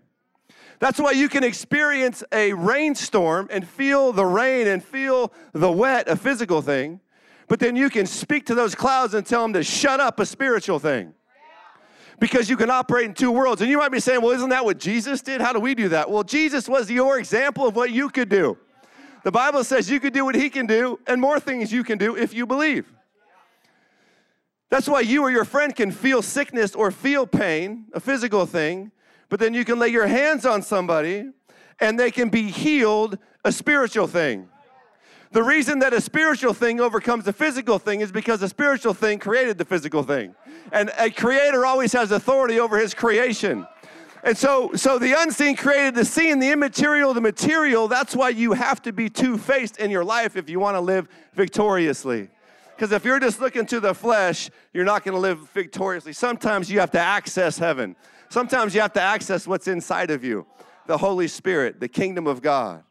That's 0.81 0.99
why 0.99 1.13
you 1.13 1.29
can 1.29 1.45
experience 1.45 2.25
a 2.33 2.55
rainstorm 2.55 3.49
and 3.51 3.69
feel 3.69 4.13
the 4.13 4.25
rain 4.25 4.67
and 4.67 4.83
feel 4.83 5.33
the 5.53 5.71
wet, 5.71 6.09
a 6.09 6.17
physical 6.17 6.63
thing, 6.63 7.01
but 7.49 7.61
then 7.61 7.77
you 7.77 7.91
can 7.91 8.07
speak 8.07 8.47
to 8.47 8.55
those 8.55 8.75
clouds 8.75 9.13
and 9.13 9.27
tell 9.27 9.43
them 9.43 9.53
to 9.53 9.63
shut 9.63 10.01
up, 10.01 10.19
a 10.21 10.27
spiritual 10.27 10.79
thing. 10.79 11.13
Because 12.19 12.49
you 12.49 12.57
can 12.57 12.71
operate 12.71 13.07
in 13.07 13.15
two 13.15 13.31
worlds. 13.31 13.61
And 13.61 13.71
you 13.71 13.79
might 13.79 13.91
be 13.91 14.01
saying, 14.01 14.21
well, 14.23 14.31
isn't 14.31 14.51
that 14.51 14.65
what 14.65 14.79
Jesus 14.79 15.21
did? 15.21 15.41
How 15.41 15.53
do 15.53 15.61
we 15.61 15.75
do 15.75 15.89
that? 15.89 16.11
Well, 16.11 16.23
Jesus 16.23 16.69
was 16.69 16.91
your 16.91 17.19
example 17.19 17.67
of 17.67 17.77
what 17.77 17.91
you 17.91 18.09
could 18.09 18.29
do. 18.29 18.57
The 19.23 19.31
Bible 19.31 19.65
says 19.65 19.91
you 19.91 20.01
could 20.01 20.13
do 20.13 20.25
what 20.25 20.35
he 20.35 20.49
can 20.49 20.67
do 20.67 20.99
and 21.07 21.21
more 21.21 21.41
things 21.41 21.73
you 21.73 21.83
can 21.83 21.99
do 21.99 22.17
if 22.17 22.33
you 22.33 22.47
believe. 22.47 22.91
That's 24.71 24.89
why 24.89 25.01
you 25.01 25.23
or 25.23 25.31
your 25.31 25.45
friend 25.45 25.75
can 25.75 25.91
feel 25.91 26.23
sickness 26.23 26.75
or 26.75 26.91
feel 26.91 27.27
pain, 27.27 27.87
a 27.93 28.01
physical 28.01 28.47
thing, 28.47 28.93
but 29.31 29.41
then 29.41 29.55
you 29.55 29.65
can 29.65 29.79
lay 29.79 29.89
your 29.89 30.07
hands 30.07 30.45
on 30.45 30.61
somebody 30.61 31.31
and 31.79 31.99
they 31.99 32.11
can 32.11 32.29
be 32.29 32.51
healed, 32.51 33.17
a 33.45 33.51
spiritual 33.51 34.07
thing. 34.07 34.49
The 35.33 35.43
reason 35.45 35.79
that 35.79 35.95
a 35.95 36.01
spiritual 36.01 36.53
thing 36.53 36.81
overcomes 36.81 37.27
a 37.29 37.33
physical 37.33 37.79
thing 37.79 38.01
is 38.01 38.11
because 38.11 38.43
a 38.43 38.49
spiritual 38.49 38.93
thing 38.93 39.21
created 39.21 39.57
the 39.59 39.65
physical 39.65 40.03
thing. 40.03 40.35
And 40.73 40.91
a 40.99 41.09
creator 41.09 41.65
always 41.65 41.93
has 41.93 42.11
authority 42.11 42.59
over 42.59 42.77
his 42.77 42.93
creation. 42.93 43.67
And 44.25 44.37
so, 44.37 44.73
so 44.75 44.99
the 44.99 45.15
unseen 45.17 45.57
created 45.57 45.95
the 45.95 46.05
seen, 46.05 46.41
the 46.41 46.51
immaterial, 46.51 47.15
the 47.15 47.21
material. 47.21 47.87
That's 47.87 48.15
why 48.15 48.31
you 48.31 48.53
have 48.53 48.83
to 48.83 48.93
be 48.93 49.09
two 49.09 49.39
faced 49.39 49.79
in 49.79 49.91
your 49.91 50.05
life 50.05 50.37
if 50.37 50.51
you 50.51 50.59
want 50.59 50.77
to 50.77 50.81
live 50.81 51.09
victoriously. 51.33 52.29
Because 52.75 52.93
if 52.93 53.05
you're 53.05 53.21
just 53.21 53.41
looking 53.41 53.67
to 53.67 53.79
the 53.79 53.95
flesh, 53.95 54.51
you're 54.73 54.85
not 54.85 55.05
going 55.05 55.15
to 55.15 55.21
live 55.21 55.49
victoriously. 55.51 56.13
Sometimes 56.13 56.71
you 56.71 56.81
have 56.81 56.91
to 56.91 56.99
access 56.99 57.57
heaven. 57.57 57.95
Sometimes 58.31 58.77
you 58.77 58.81
have 58.81 58.93
to 58.93 59.03
access 59.03 59.47
what's 59.47 59.67
inside 59.67 60.11
of 60.11 60.25
you 60.25 60.47
the 60.87 60.99
Holy 60.99 61.29
Spirit, 61.29 61.79
the 61.79 61.89
kingdom 61.89 62.27
of 62.27 62.43
God. 62.43 62.83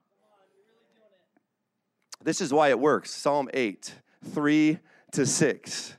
This 2.23 2.41
is 2.41 2.53
why 2.53 2.69
it 2.69 2.79
works. 2.79 3.11
Psalm 3.11 3.49
8, 3.53 3.93
3 4.33 4.79
to 5.13 5.25
6. 5.25 5.97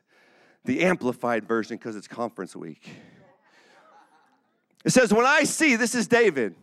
The 0.65 0.83
amplified 0.83 1.47
version 1.47 1.79
because 1.79 1.97
it's 1.97 2.07
conference 2.07 2.55
week. 2.55 2.89
It 4.85 4.91
says, 4.91 5.13
When 5.13 5.27
I 5.27 5.45
see, 5.45 5.77
this 5.77 5.95
is 5.95 6.07
David. 6.07 6.55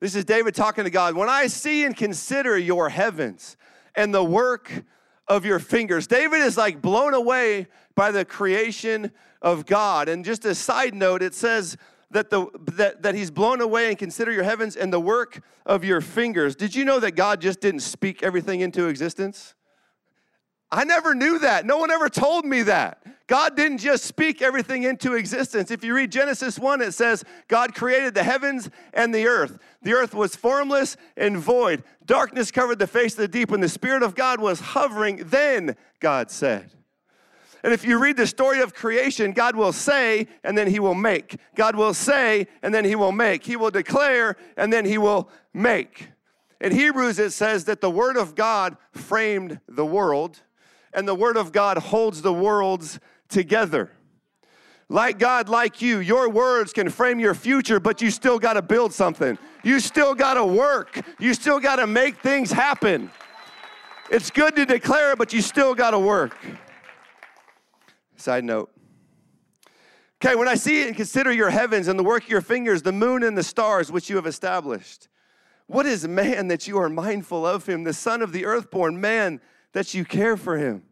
This 0.00 0.14
is 0.14 0.24
David 0.24 0.54
talking 0.54 0.84
to 0.84 0.90
God. 0.90 1.14
When 1.14 1.28
I 1.28 1.46
see 1.46 1.84
and 1.84 1.96
consider 1.96 2.58
your 2.58 2.88
heavens 2.88 3.56
and 3.94 4.12
the 4.12 4.24
work 4.24 4.84
of 5.28 5.44
your 5.44 5.60
fingers, 5.60 6.06
David 6.06 6.40
is 6.40 6.56
like 6.56 6.82
blown 6.82 7.14
away 7.14 7.68
by 7.94 8.10
the 8.10 8.24
creation 8.24 9.12
of 9.40 9.66
God. 9.66 10.08
And 10.08 10.24
just 10.24 10.44
a 10.44 10.54
side 10.54 10.94
note, 10.94 11.22
it 11.22 11.34
says, 11.34 11.76
that, 12.14 12.30
the, 12.30 12.46
that, 12.76 13.02
that 13.02 13.14
he's 13.14 13.30
blown 13.30 13.60
away 13.60 13.88
and 13.88 13.98
consider 13.98 14.30
your 14.30 14.44
heavens 14.44 14.76
and 14.76 14.92
the 14.92 15.00
work 15.00 15.42
of 15.66 15.84
your 15.84 16.00
fingers. 16.00 16.54
Did 16.54 16.74
you 16.74 16.84
know 16.84 17.00
that 17.00 17.12
God 17.12 17.40
just 17.40 17.60
didn't 17.60 17.80
speak 17.80 18.22
everything 18.22 18.60
into 18.60 18.86
existence? 18.86 19.54
I 20.70 20.84
never 20.84 21.14
knew 21.14 21.40
that. 21.40 21.66
No 21.66 21.78
one 21.78 21.90
ever 21.90 22.08
told 22.08 22.44
me 22.44 22.62
that. 22.62 23.02
God 23.26 23.56
didn't 23.56 23.78
just 23.78 24.04
speak 24.04 24.42
everything 24.42 24.84
into 24.84 25.14
existence. 25.14 25.70
If 25.70 25.82
you 25.82 25.94
read 25.94 26.12
Genesis 26.12 26.58
1, 26.58 26.82
it 26.82 26.92
says, 26.92 27.24
God 27.48 27.74
created 27.74 28.14
the 28.14 28.22
heavens 28.22 28.70
and 28.92 29.12
the 29.12 29.26
earth. 29.26 29.58
The 29.82 29.94
earth 29.94 30.14
was 30.14 30.36
formless 30.36 30.96
and 31.16 31.36
void. 31.36 31.82
Darkness 32.06 32.50
covered 32.50 32.78
the 32.78 32.86
face 32.86 33.14
of 33.14 33.18
the 33.18 33.28
deep. 33.28 33.50
When 33.50 33.60
the 33.60 33.68
Spirit 33.68 34.02
of 34.02 34.14
God 34.14 34.40
was 34.40 34.60
hovering, 34.60 35.16
then 35.26 35.76
God 36.00 36.30
said, 36.30 36.70
and 37.64 37.72
if 37.72 37.82
you 37.82 37.98
read 37.98 38.18
the 38.18 38.26
story 38.26 38.60
of 38.60 38.74
creation, 38.74 39.32
God 39.32 39.56
will 39.56 39.72
say 39.72 40.28
and 40.44 40.56
then 40.56 40.68
he 40.68 40.78
will 40.78 40.94
make. 40.94 41.40
God 41.54 41.74
will 41.74 41.94
say 41.94 42.46
and 42.62 42.74
then 42.74 42.84
he 42.84 42.94
will 42.94 43.10
make. 43.10 43.42
He 43.42 43.56
will 43.56 43.70
declare 43.70 44.36
and 44.58 44.70
then 44.70 44.84
he 44.84 44.98
will 44.98 45.30
make. 45.54 46.08
In 46.60 46.72
Hebrews, 46.72 47.18
it 47.18 47.32
says 47.32 47.64
that 47.64 47.80
the 47.80 47.88
Word 47.88 48.18
of 48.18 48.34
God 48.34 48.76
framed 48.92 49.60
the 49.66 49.84
world, 49.84 50.40
and 50.92 51.08
the 51.08 51.14
Word 51.14 51.36
of 51.36 51.52
God 51.52 51.78
holds 51.78 52.22
the 52.22 52.32
worlds 52.32 53.00
together. 53.28 53.90
Like 54.90 55.18
God, 55.18 55.48
like 55.48 55.80
you, 55.80 55.98
your 55.98 56.28
words 56.28 56.72
can 56.72 56.90
frame 56.90 57.18
your 57.18 57.34
future, 57.34 57.80
but 57.80 58.02
you 58.02 58.10
still 58.10 58.38
got 58.38 58.52
to 58.52 58.62
build 58.62 58.92
something. 58.92 59.38
You 59.62 59.80
still 59.80 60.14
got 60.14 60.34
to 60.34 60.44
work. 60.44 61.00
You 61.18 61.32
still 61.32 61.60
got 61.60 61.76
to 61.76 61.86
make 61.86 62.18
things 62.18 62.52
happen. 62.52 63.10
It's 64.10 64.30
good 64.30 64.54
to 64.56 64.66
declare, 64.66 65.16
but 65.16 65.32
you 65.32 65.40
still 65.40 65.74
got 65.74 65.92
to 65.92 65.98
work. 65.98 66.36
Side 68.24 68.44
note. 68.44 68.70
Okay, 70.16 70.34
when 70.34 70.48
I 70.48 70.54
see 70.54 70.86
and 70.86 70.96
consider 70.96 71.30
your 71.30 71.50
heavens 71.50 71.88
and 71.88 71.98
the 71.98 72.02
work 72.02 72.22
of 72.22 72.30
your 72.30 72.40
fingers, 72.40 72.80
the 72.80 72.90
moon 72.90 73.22
and 73.22 73.36
the 73.36 73.42
stars 73.42 73.92
which 73.92 74.08
you 74.08 74.16
have 74.16 74.24
established, 74.24 75.08
what 75.66 75.84
is 75.84 76.08
man 76.08 76.48
that 76.48 76.66
you 76.66 76.78
are 76.78 76.88
mindful 76.88 77.44
of 77.44 77.66
him, 77.66 77.84
the 77.84 77.92
son 77.92 78.22
of 78.22 78.32
the 78.32 78.46
earthborn 78.46 78.98
man 78.98 79.42
that 79.72 79.92
you 79.92 80.06
care 80.06 80.38
for 80.38 80.56
him? 80.56 80.84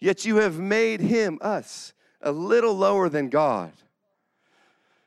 Yet 0.00 0.24
you 0.24 0.38
have 0.38 0.58
made 0.58 1.00
him, 1.00 1.38
us, 1.40 1.92
a 2.22 2.32
little 2.32 2.74
lower 2.74 3.08
than 3.08 3.28
God, 3.28 3.70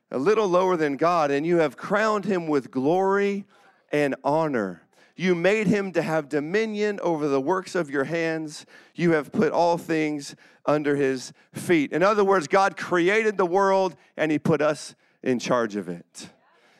a 0.09 0.17
little 0.17 0.47
lower 0.47 0.77
than 0.77 0.95
God, 0.95 1.31
and 1.31 1.45
you 1.45 1.57
have 1.57 1.75
crowned 1.75 2.23
him 2.23 2.47
with 2.47 2.71
glory 2.71 3.43
and 3.91 4.15
honor. 4.23 4.83
You 5.15 5.35
made 5.35 5.67
him 5.67 5.91
to 5.91 6.01
have 6.01 6.29
dominion 6.29 6.99
over 7.01 7.27
the 7.27 7.41
works 7.41 7.75
of 7.75 7.89
your 7.89 8.05
hands. 8.05 8.65
You 8.95 9.11
have 9.11 9.31
put 9.31 9.51
all 9.51 9.77
things 9.77 10.35
under 10.65 10.95
his 10.95 11.33
feet. 11.53 11.91
In 11.91 12.03
other 12.03 12.23
words, 12.23 12.47
God 12.47 12.77
created 12.77 13.37
the 13.37 13.45
world 13.45 13.95
and 14.17 14.31
he 14.31 14.39
put 14.39 14.61
us 14.61 14.95
in 15.21 15.39
charge 15.39 15.75
of 15.75 15.89
it. 15.89 16.29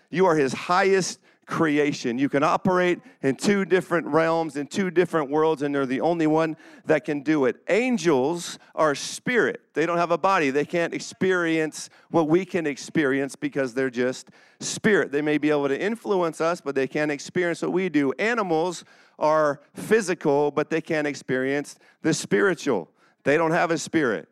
You 0.09 0.25
are 0.25 0.35
his 0.35 0.53
highest 0.53 1.19
creation. 1.45 2.17
You 2.17 2.29
can 2.29 2.43
operate 2.43 2.99
in 3.21 3.35
two 3.35 3.65
different 3.65 4.07
realms, 4.07 4.55
in 4.55 4.67
two 4.67 4.89
different 4.89 5.29
worlds, 5.29 5.61
and 5.61 5.73
they're 5.73 5.85
the 5.85 6.01
only 6.01 6.27
one 6.27 6.55
that 6.85 7.03
can 7.05 7.21
do 7.21 7.45
it. 7.45 7.57
Angels 7.69 8.57
are 8.75 8.95
spirit, 8.95 9.61
they 9.73 9.85
don't 9.85 9.97
have 9.97 10.11
a 10.11 10.17
body. 10.17 10.51
They 10.51 10.65
can't 10.65 10.93
experience 10.93 11.89
what 12.09 12.27
we 12.27 12.45
can 12.45 12.65
experience 12.65 13.35
because 13.35 13.73
they're 13.73 13.89
just 13.89 14.29
spirit. 14.59 15.11
They 15.11 15.21
may 15.21 15.37
be 15.37 15.49
able 15.49 15.67
to 15.67 15.79
influence 15.79 16.39
us, 16.39 16.61
but 16.61 16.75
they 16.75 16.87
can't 16.87 17.11
experience 17.11 17.61
what 17.61 17.73
we 17.73 17.89
do. 17.89 18.13
Animals 18.13 18.85
are 19.19 19.61
physical, 19.73 20.51
but 20.51 20.69
they 20.69 20.81
can't 20.81 21.07
experience 21.07 21.75
the 22.01 22.13
spiritual. 22.13 22.89
They 23.23 23.37
don't 23.37 23.51
have 23.51 23.71
a 23.71 23.77
spirit. 23.77 24.27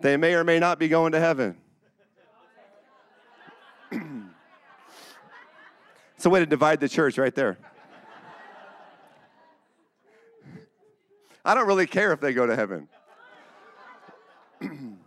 They 0.00 0.16
may 0.16 0.34
or 0.34 0.42
may 0.44 0.58
not 0.58 0.78
be 0.78 0.88
going 0.88 1.12
to 1.12 1.20
heaven. 1.20 1.56
it's 6.16 6.26
a 6.26 6.30
way 6.30 6.40
to 6.40 6.46
divide 6.46 6.80
the 6.80 6.88
church 6.88 7.16
right 7.18 7.34
there. 7.34 7.56
I 11.44 11.54
don't 11.54 11.66
really 11.66 11.86
care 11.86 12.12
if 12.12 12.20
they 12.20 12.32
go 12.32 12.46
to 12.46 12.56
heaven. 12.56 12.88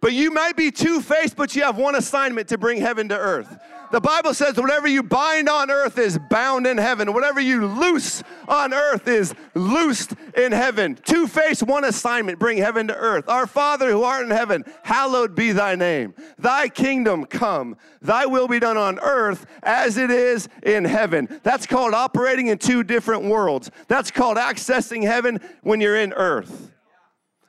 but 0.00 0.12
you 0.12 0.30
might 0.30 0.54
be 0.54 0.70
two 0.70 1.00
faced, 1.00 1.34
but 1.34 1.56
you 1.56 1.62
have 1.62 1.78
one 1.78 1.94
assignment 1.94 2.48
to 2.48 2.58
bring 2.58 2.78
heaven 2.80 3.08
to 3.08 3.18
earth. 3.18 3.58
The 3.90 4.00
Bible 4.00 4.34
says, 4.34 4.56
whatever 4.56 4.86
you 4.86 5.02
bind 5.02 5.48
on 5.48 5.70
earth 5.70 5.98
is 5.98 6.18
bound 6.30 6.66
in 6.66 6.76
heaven. 6.76 7.12
Whatever 7.14 7.40
you 7.40 7.66
loose 7.66 8.22
on 8.46 8.74
earth 8.74 9.08
is 9.08 9.34
loosed 9.54 10.14
in 10.36 10.52
heaven. 10.52 10.98
Two 11.04 11.26
face, 11.26 11.62
one 11.62 11.84
assignment 11.84 12.38
bring 12.38 12.58
heaven 12.58 12.88
to 12.88 12.94
earth. 12.94 13.28
Our 13.28 13.46
Father 13.46 13.90
who 13.90 14.02
art 14.02 14.24
in 14.24 14.30
heaven, 14.30 14.64
hallowed 14.82 15.34
be 15.34 15.52
thy 15.52 15.74
name. 15.74 16.14
Thy 16.38 16.68
kingdom 16.68 17.24
come. 17.24 17.76
Thy 18.02 18.26
will 18.26 18.48
be 18.48 18.58
done 18.58 18.76
on 18.76 18.98
earth 19.00 19.46
as 19.62 19.96
it 19.96 20.10
is 20.10 20.48
in 20.62 20.84
heaven. 20.84 21.40
That's 21.42 21.66
called 21.66 21.94
operating 21.94 22.48
in 22.48 22.58
two 22.58 22.82
different 22.82 23.24
worlds. 23.24 23.70
That's 23.88 24.10
called 24.10 24.36
accessing 24.36 25.02
heaven 25.02 25.40
when 25.62 25.80
you're 25.80 25.96
in 25.96 26.12
earth. 26.12 26.72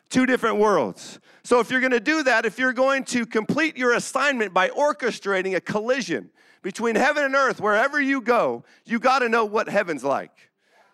Two 0.10 0.26
different 0.26 0.58
worlds. 0.58 1.20
So, 1.50 1.60
if 1.60 1.72
you're 1.72 1.82
going 1.82 1.94
to 1.94 2.00
do 2.00 2.22
that, 2.22 2.46
if 2.46 2.60
you're 2.60 2.74
going 2.74 3.06
to 3.06 3.26
complete 3.26 3.76
your 3.76 3.94
assignment 3.94 4.54
by 4.54 4.70
orchestrating 4.70 5.56
a 5.56 5.60
collision 5.60 6.30
between 6.62 6.96
heaven 6.96 7.24
and 7.24 7.34
earth, 7.34 7.60
wherever 7.60 8.00
you 8.00 8.22
go, 8.22 8.64
you 8.86 9.00
got 9.00 9.20
to 9.20 9.30
know 9.30 9.46
what 9.46 9.68
heaven's 9.68 10.04
like. 10.04 10.52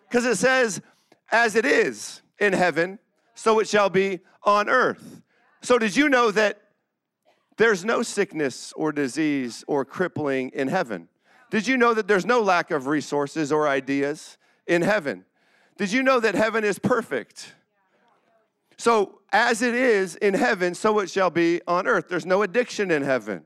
Because 0.08 0.24
it 0.24 0.36
says, 0.36 0.80
as 1.30 1.56
it 1.56 1.66
is 1.66 2.22
in 2.38 2.54
heaven, 2.54 2.98
so 3.34 3.58
it 3.58 3.68
shall 3.68 3.90
be 3.90 4.20
on 4.44 4.70
earth. 4.70 5.20
So, 5.60 5.78
did 5.78 5.94
you 5.94 6.08
know 6.08 6.30
that 6.30 6.62
there's 7.58 7.84
no 7.84 8.02
sickness 8.02 8.72
or 8.76 8.92
disease 8.92 9.62
or 9.66 9.84
crippling 9.84 10.48
in 10.54 10.68
heaven? 10.68 11.08
Did 11.50 11.66
you 11.66 11.76
know 11.76 11.92
that 11.92 12.08
there's 12.08 12.24
no 12.24 12.40
lack 12.40 12.70
of 12.70 12.86
resources 12.86 13.52
or 13.52 13.68
ideas 13.68 14.38
in 14.66 14.80
heaven? 14.80 15.26
Did 15.76 15.92
you 15.92 16.02
know 16.02 16.18
that 16.18 16.34
heaven 16.34 16.64
is 16.64 16.78
perfect? 16.78 17.52
So, 18.78 19.20
as 19.32 19.62
it 19.62 19.74
is 19.74 20.16
in 20.16 20.34
heaven, 20.34 20.74
so 20.74 20.98
it 21.00 21.10
shall 21.10 21.30
be 21.30 21.60
on 21.66 21.86
earth. 21.86 22.08
There's 22.08 22.26
no 22.26 22.42
addiction 22.42 22.90
in 22.90 23.02
heaven. 23.02 23.44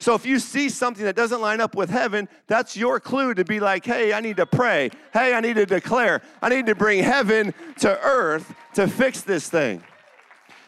So, 0.00 0.14
if 0.14 0.26
you 0.26 0.38
see 0.38 0.68
something 0.68 1.04
that 1.04 1.16
doesn't 1.16 1.40
line 1.40 1.60
up 1.60 1.74
with 1.74 1.88
heaven, 1.88 2.28
that's 2.46 2.76
your 2.76 2.98
clue 3.00 3.34
to 3.34 3.44
be 3.44 3.60
like, 3.60 3.84
hey, 3.84 4.12
I 4.12 4.20
need 4.20 4.36
to 4.38 4.46
pray. 4.46 4.90
Hey, 5.12 5.34
I 5.34 5.40
need 5.40 5.54
to 5.54 5.66
declare. 5.66 6.20
I 6.42 6.48
need 6.48 6.66
to 6.66 6.74
bring 6.74 7.02
heaven 7.02 7.54
to 7.78 8.00
earth 8.00 8.52
to 8.74 8.88
fix 8.88 9.22
this 9.22 9.48
thing. 9.48 9.82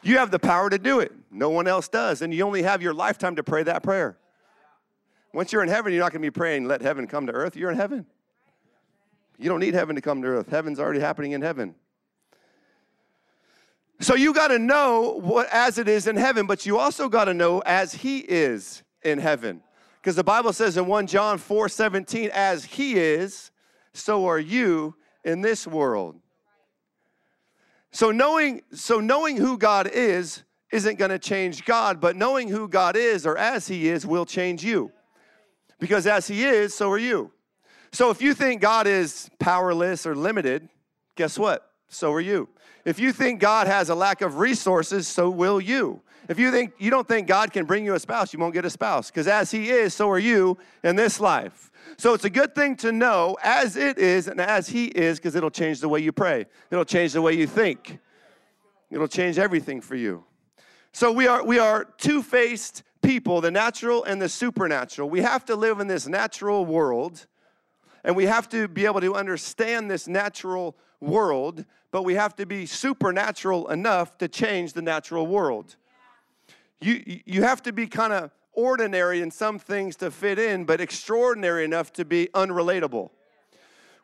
You 0.03 0.19
have 0.19 0.31
the 0.31 0.39
power 0.39 0.71
to 0.71 0.79
do 0.79 1.01
it. 1.01 1.13
No 1.33 1.51
one 1.51 1.67
else 1.67 1.89
does. 1.89 2.23
And 2.23 2.33
you 2.33 2.45
only 2.45 2.63
have 2.63 2.81
your 2.81 2.95
lifetime 2.95 3.37
to 3.37 3.43
pray 3.43 3.65
that 3.65 3.83
prayer. 3.83 4.17
Once 5.35 5.53
you're 5.53 5.63
in 5.63 5.69
heaven, 5.69 5.93
you're 5.93 6.03
not 6.03 6.13
going 6.13 6.23
to 6.23 6.27
be 6.27 6.31
praying, 6.31 6.67
let 6.67 6.81
heaven 6.81 7.07
come 7.07 7.27
to 7.27 7.33
earth. 7.33 7.57
You're 7.57 7.71
in 7.71 7.77
heaven. 7.77 8.07
You 9.39 9.51
don't 9.51 9.61
need 9.61 9.75
heaven 9.75 9.97
to 9.97 10.01
come 10.01 10.23
to 10.23 10.29
earth. 10.29 10.49
Heaven's 10.49 10.79
already 10.79 11.01
happening 11.01 11.33
in 11.33 11.43
heaven. 11.43 11.75
So 14.01 14.15
you 14.15 14.35
got 14.35 14.49
to 14.49 14.59
know 14.59 15.19
what 15.23 15.49
as 15.51 15.79
it 15.79 15.89
is 15.89 16.07
in 16.07 16.17
heaven, 16.17 16.47
but 16.47 16.67
you 16.67 16.79
also 16.79 17.09
got 17.09 17.25
to 17.25 17.35
know 17.35 17.61
as 17.65 17.95
he 17.95 18.19
is 18.19 18.83
in 19.03 19.19
heaven. 19.19 19.63
Because 20.01 20.17
the 20.17 20.25
Bible 20.25 20.53
says 20.53 20.77
in 20.77 20.87
1 20.87 21.07
John 21.07 21.39
4 21.39 21.69
17, 21.69 22.31
as 22.33 22.65
he 22.65 22.99
is, 22.99 23.51
so 23.95 24.27
are 24.27 24.39
you 24.39 24.95
in 25.25 25.41
this 25.41 25.67
world. 25.67 26.17
So 27.91 28.11
knowing, 28.11 28.63
so 28.73 29.01
knowing 29.01 29.37
who 29.37 29.57
God 29.57 29.89
is 29.93 30.43
isn't 30.71 30.99
going 30.99 31.11
to 31.11 31.19
change 31.19 31.65
God, 31.65 32.01
but 32.01 32.17
knowing 32.17 32.49
who 32.49 32.69
God 32.69 32.97
is 32.97 33.27
or 33.27 33.39
as 33.39 33.67
he 33.67 33.89
is 33.89 34.07
will 34.07 34.27
change 34.27 34.63
you. 34.63 34.93
Because 35.79 36.07
as 36.07 36.27
he 36.27 36.45
is, 36.45 36.75
so 36.75 36.91
are 36.91 36.99
you. 36.99 37.33
So 37.93 38.11
if 38.11 38.21
you 38.21 38.35
think 38.35 38.61
God 38.61 38.87
is 38.87 39.31
powerless 39.39 40.07
or 40.07 40.15
limited, 40.15 40.69
guess 41.15 41.39
what? 41.39 41.71
So 41.89 42.13
are 42.13 42.21
you. 42.21 42.49
If 42.87 43.01
you 43.01 43.13
think 43.13 43.41
God 43.41 43.67
has 43.67 43.91
a 43.91 43.97
lack 43.97 44.23
of 44.23 44.39
resources, 44.39 45.09
so 45.09 45.29
will 45.29 45.61
you. 45.61 46.01
If 46.29 46.39
you 46.39 46.53
think 46.53 46.73
you 46.79 46.89
don't 46.89 47.07
think 47.07 47.27
God 47.27 47.53
can 47.53 47.67
bring 47.67 47.85
you 47.85 47.95
a 47.95 47.99
spouse, 47.99 48.33
you 48.33 48.39
won't 48.39 48.55
get 48.55 48.65
a 48.65 48.71
spouse 48.71 49.11
because 49.11 49.27
as 49.27 49.51
he 49.51 49.71
is, 49.71 49.93
so 49.93 50.09
are 50.09 50.21
you 50.21 50.57
in 50.85 50.95
this 50.95 51.19
life. 51.19 51.73
So 51.99 52.15
it's 52.15 52.25
a 52.25 52.31
good 52.31 52.55
thing 52.55 52.77
to 52.77 52.93
know 52.93 53.37
as 53.43 53.77
it 53.77 53.99
is 53.99 54.29
and 54.29 54.41
as 54.41 54.69
he 54.69 54.87
is 54.87 55.19
because 55.19 55.35
it'll 55.35 55.51
change 55.51 55.81
the 55.81 55.89
way 55.89 55.99
you 55.99 56.13
pray. 56.13 56.47
It'll 56.71 56.85
change 56.85 57.13
the 57.13 57.23
way 57.23 57.33
you 57.33 57.49
think. 57.49 57.99
It'll 58.93 59.09
change 59.09 59.37
everything 59.37 59.81
for 59.81 59.97
you. 59.97 60.23
So 60.93 61.11
we 61.11 61.27
are 61.27 61.45
we 61.45 61.59
are 61.59 61.87
two-faced 61.99 62.85
people, 63.03 63.41
the 63.41 63.51
natural 63.51 64.05
and 64.05 64.23
the 64.23 64.29
supernatural. 64.29 65.11
We 65.11 65.23
have 65.23 65.45
to 65.47 65.57
live 65.57 65.81
in 65.81 65.89
this 65.89 66.07
natural 66.07 66.65
world 66.65 67.27
and 68.05 68.15
we 68.15 68.27
have 68.27 68.49
to 68.51 68.69
be 68.69 68.87
able 68.87 69.01
to 69.01 69.17
understand 69.17 69.91
this 69.91 70.07
natural 70.07 70.77
world, 71.01 71.65
but 71.91 72.03
we 72.03 72.15
have 72.15 72.37
to 72.37 72.47
be 72.47 72.67
supernatural 72.67 73.69
enough 73.69 74.19
to 74.19 74.29
change 74.29 74.73
the 74.73 74.83
natural 74.83 75.27
world. 75.27 75.77
You, 76.81 77.21
you 77.25 77.43
have 77.43 77.63
to 77.63 77.73
be 77.73 77.87
kind 77.87 78.13
of 78.13 78.31
ordinary 78.53 79.21
in 79.21 79.31
some 79.31 79.59
things 79.59 79.97
to 79.97 80.11
fit 80.11 80.39
in, 80.39 80.65
but 80.65 80.81
extraordinary 80.81 81.65
enough 81.65 81.93
to 81.95 82.05
be 82.05 82.29
unrelatable. 82.35 83.11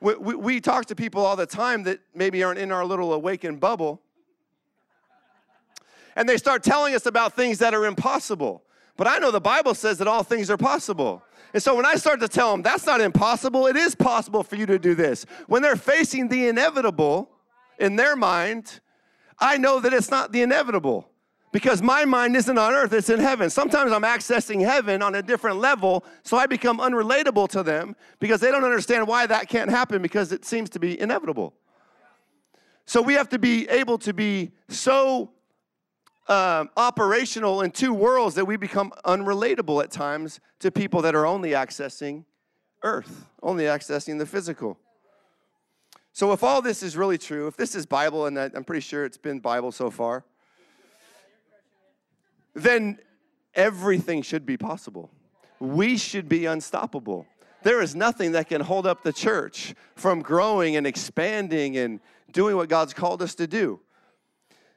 We, 0.00 0.14
we, 0.14 0.34
we 0.34 0.60
talk 0.60 0.86
to 0.86 0.94
people 0.94 1.24
all 1.24 1.36
the 1.36 1.46
time 1.46 1.84
that 1.84 2.00
maybe 2.14 2.42
aren't 2.42 2.58
in 2.58 2.72
our 2.72 2.84
little 2.84 3.12
awakened 3.12 3.60
bubble, 3.60 4.00
and 6.16 6.28
they 6.28 6.36
start 6.36 6.62
telling 6.62 6.94
us 6.94 7.06
about 7.06 7.34
things 7.34 7.58
that 7.58 7.72
are 7.72 7.86
impossible. 7.86 8.62
But 8.96 9.06
I 9.06 9.18
know 9.18 9.30
the 9.30 9.40
Bible 9.40 9.74
says 9.74 9.98
that 9.98 10.08
all 10.08 10.22
things 10.22 10.50
are 10.50 10.56
possible. 10.56 11.22
And 11.54 11.62
so 11.62 11.74
when 11.74 11.86
I 11.86 11.96
start 11.96 12.20
to 12.20 12.28
tell 12.28 12.52
them 12.52 12.62
that's 12.62 12.86
not 12.86 13.00
impossible, 13.00 13.66
it 13.66 13.76
is 13.76 13.94
possible 13.94 14.42
for 14.42 14.56
you 14.56 14.66
to 14.66 14.78
do 14.78 14.94
this. 14.94 15.26
When 15.46 15.62
they're 15.62 15.76
facing 15.76 16.28
the 16.28 16.48
inevitable 16.48 17.30
in 17.78 17.96
their 17.96 18.16
mind, 18.16 18.80
I 19.38 19.58
know 19.58 19.80
that 19.80 19.92
it's 19.92 20.10
not 20.10 20.32
the 20.32 20.42
inevitable 20.42 21.08
because 21.52 21.82
my 21.82 22.06
mind 22.06 22.34
isn't 22.34 22.56
on 22.56 22.72
earth, 22.72 22.92
it's 22.94 23.10
in 23.10 23.20
heaven. 23.20 23.50
Sometimes 23.50 23.92
I'm 23.92 24.02
accessing 24.02 24.64
heaven 24.64 25.02
on 25.02 25.14
a 25.14 25.22
different 25.22 25.58
level, 25.58 26.04
so 26.22 26.38
I 26.38 26.46
become 26.46 26.78
unrelatable 26.78 27.48
to 27.50 27.62
them 27.62 27.94
because 28.18 28.40
they 28.40 28.50
don't 28.50 28.64
understand 28.64 29.06
why 29.06 29.26
that 29.26 29.48
can't 29.48 29.70
happen 29.70 30.00
because 30.00 30.32
it 30.32 30.46
seems 30.46 30.70
to 30.70 30.78
be 30.78 30.98
inevitable. 30.98 31.54
So 32.86 33.02
we 33.02 33.14
have 33.14 33.28
to 33.28 33.38
be 33.38 33.68
able 33.68 33.98
to 33.98 34.14
be 34.14 34.52
so 34.68 35.30
um, 36.28 36.70
operational 36.76 37.62
in 37.62 37.70
two 37.70 37.92
worlds 37.92 38.34
that 38.36 38.44
we 38.44 38.56
become 38.56 38.92
unrelatable 39.04 39.82
at 39.82 39.90
times 39.90 40.40
to 40.60 40.70
people 40.70 41.02
that 41.02 41.14
are 41.14 41.26
only 41.26 41.50
accessing 41.50 42.24
earth, 42.82 43.26
only 43.42 43.64
accessing 43.64 44.18
the 44.18 44.26
physical. 44.26 44.78
So, 46.12 46.32
if 46.32 46.42
all 46.42 46.60
this 46.60 46.82
is 46.82 46.96
really 46.96 47.18
true, 47.18 47.46
if 47.46 47.56
this 47.56 47.74
is 47.74 47.86
Bible, 47.86 48.26
and 48.26 48.38
I'm 48.38 48.64
pretty 48.64 48.82
sure 48.82 49.04
it's 49.04 49.16
been 49.16 49.40
Bible 49.40 49.72
so 49.72 49.90
far, 49.90 50.24
then 52.54 52.98
everything 53.54 54.22
should 54.22 54.44
be 54.44 54.56
possible. 54.56 55.10
We 55.58 55.96
should 55.96 56.28
be 56.28 56.46
unstoppable. 56.46 57.26
There 57.62 57.80
is 57.80 57.94
nothing 57.94 58.32
that 58.32 58.48
can 58.48 58.60
hold 58.60 58.86
up 58.86 59.02
the 59.02 59.12
church 59.12 59.74
from 59.94 60.20
growing 60.20 60.76
and 60.76 60.86
expanding 60.86 61.76
and 61.76 62.00
doing 62.32 62.56
what 62.56 62.68
God's 62.68 62.92
called 62.92 63.22
us 63.22 63.34
to 63.36 63.46
do 63.46 63.80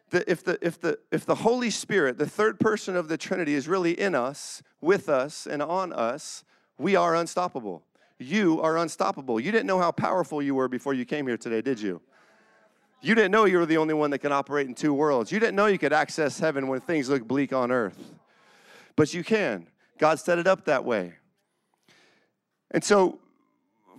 the, 0.10 0.30
if, 0.30 0.44
the, 0.44 0.58
if, 0.62 0.80
the, 0.80 1.00
if 1.12 1.26
the 1.26 1.36
Holy 1.36 1.70
Spirit, 1.70 2.18
the 2.18 2.30
third 2.30 2.60
person 2.60 2.96
of 2.96 3.08
the 3.08 3.18
Trinity, 3.18 3.54
is 3.54 3.68
really 3.68 4.00
in 4.00 4.16
us, 4.16 4.62
with 4.82 5.10
us, 5.10 5.48
and 5.48 5.62
on 5.62 5.92
us, 5.92 6.44
we 6.78 6.96
are 6.96 7.16
unstoppable. 7.16 7.84
You 8.18 8.62
are 8.62 8.78
unstoppable. 8.78 9.40
You 9.40 9.52
didn't 9.52 9.68
know 9.68 9.80
how 9.80 9.92
powerful 9.92 10.42
you 10.42 10.56
were 10.56 10.68
before 10.68 10.94
you 10.94 11.06
came 11.06 11.28
here 11.28 11.38
today, 11.38 11.62
did 11.62 11.82
you? 11.82 12.02
You 13.02 13.14
didn't 13.14 13.32
know 13.32 13.46
you 13.46 13.58
were 13.58 13.66
the 13.66 13.78
only 13.78 13.94
one 13.94 14.10
that 14.12 14.20
can 14.20 14.32
operate 14.32 14.68
in 14.68 14.74
two 14.74 14.94
worlds. 14.94 15.32
You 15.32 15.40
didn't 15.40 15.56
know 15.56 15.68
you 15.68 15.78
could 15.78 15.94
access 15.94 16.40
heaven 16.40 16.68
when 16.68 16.80
things 16.80 17.10
look 17.10 17.28
bleak 17.28 17.54
on 17.54 17.72
earth. 17.72 18.14
But 18.96 19.14
you 19.14 19.24
can. 19.24 19.68
God 19.98 20.20
set 20.20 20.40
it 20.40 20.48
up 20.48 20.66
that 20.66 20.86
way. 20.86 21.14
And 22.72 22.84
so 22.84 23.20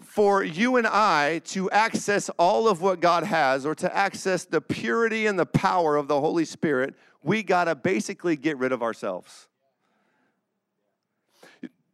for 0.02 0.42
you 0.42 0.76
and 0.76 0.87
I 0.87 1.40
to 1.46 1.70
access 1.70 2.28
all 2.38 2.68
of 2.68 2.80
what 2.80 3.00
God 3.00 3.24
has 3.24 3.66
or 3.66 3.74
to 3.76 3.96
access 3.96 4.44
the 4.44 4.61
purity 4.61 5.26
and 5.26 5.38
the 5.38 5.46
power 5.46 5.96
of 5.96 6.09
the 6.09 6.20
Holy 6.20 6.44
Spirit, 6.44 6.94
we 7.22 7.42
got 7.42 7.64
to 7.64 7.74
basically 7.74 8.37
get 8.37 8.56
rid 8.59 8.72
of 8.72 8.82
ourselves. 8.82 9.48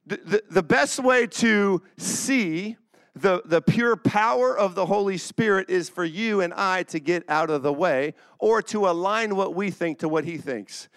The, 0.07 0.17
the, 0.17 0.43
the, 0.51 0.63
best 0.63 0.99
way 0.99 1.27
to 1.29 1.81
see 1.97 2.77
the, 3.15 3.43
the 3.45 3.63
pure 3.63 3.97
power 3.97 4.57
of 4.57 4.75
the 4.75 4.87
Holy 4.87 5.17
Spirit 5.17 5.71
is 5.71 5.89
for 5.89 6.05
you 6.05 6.41
and 6.41 6.53
I 6.55 6.83
to 6.85 6.99
get 6.99 7.25
out 7.29 7.51
of 7.51 7.63
the 7.63 7.73
way 7.73 8.15
or 8.39 8.63
to 8.63 8.89
align 8.89 9.37
what 9.37 9.55
we 9.55 9.71
think 9.71 10.01
to 10.01 10.09
what 10.09 10.25
He 10.25 10.39
thinks. 10.39 10.89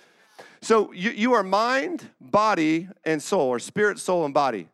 So 0.62 0.92
you, 0.92 1.12
you 1.12 1.34
are 1.34 1.44
mind, 1.44 2.10
body, 2.20 2.88
and 3.04 3.22
soul, 3.22 3.48
or 3.48 3.60
spirit, 3.60 4.00
soul, 4.00 4.26
and 4.26 4.34
body. 4.34 4.68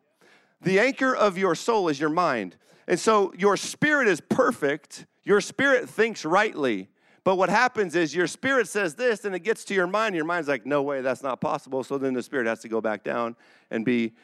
The 0.62 0.78
anchor 0.78 1.14
of 1.14 1.36
your 1.36 1.54
soul 1.54 1.88
is 1.88 2.00
your 2.00 2.10
mind. 2.10 2.56
And 2.86 2.98
so 2.98 3.32
your 3.36 3.56
spirit 3.56 4.08
is 4.08 4.20
perfect, 4.20 5.06
your 5.24 5.40
spirit 5.40 5.88
thinks 5.88 6.24
rightly. 6.24 6.88
But 7.24 7.36
what 7.36 7.50
happens 7.50 7.94
is 7.94 8.14
your 8.14 8.26
spirit 8.26 8.66
says 8.66 8.96
this 8.96 9.24
and 9.24 9.34
it 9.34 9.40
gets 9.40 9.64
to 9.66 9.74
your 9.74 9.86
mind. 9.86 10.16
Your 10.16 10.24
mind's 10.24 10.48
like, 10.48 10.66
no 10.66 10.82
way, 10.82 11.02
that's 11.02 11.22
not 11.22 11.40
possible. 11.40 11.84
So 11.84 11.96
then 11.96 12.14
the 12.14 12.22
spirit 12.22 12.48
has 12.48 12.60
to 12.60 12.68
go 12.68 12.80
back 12.80 13.04
down 13.04 13.36
and 13.70 13.84
be 13.84 14.14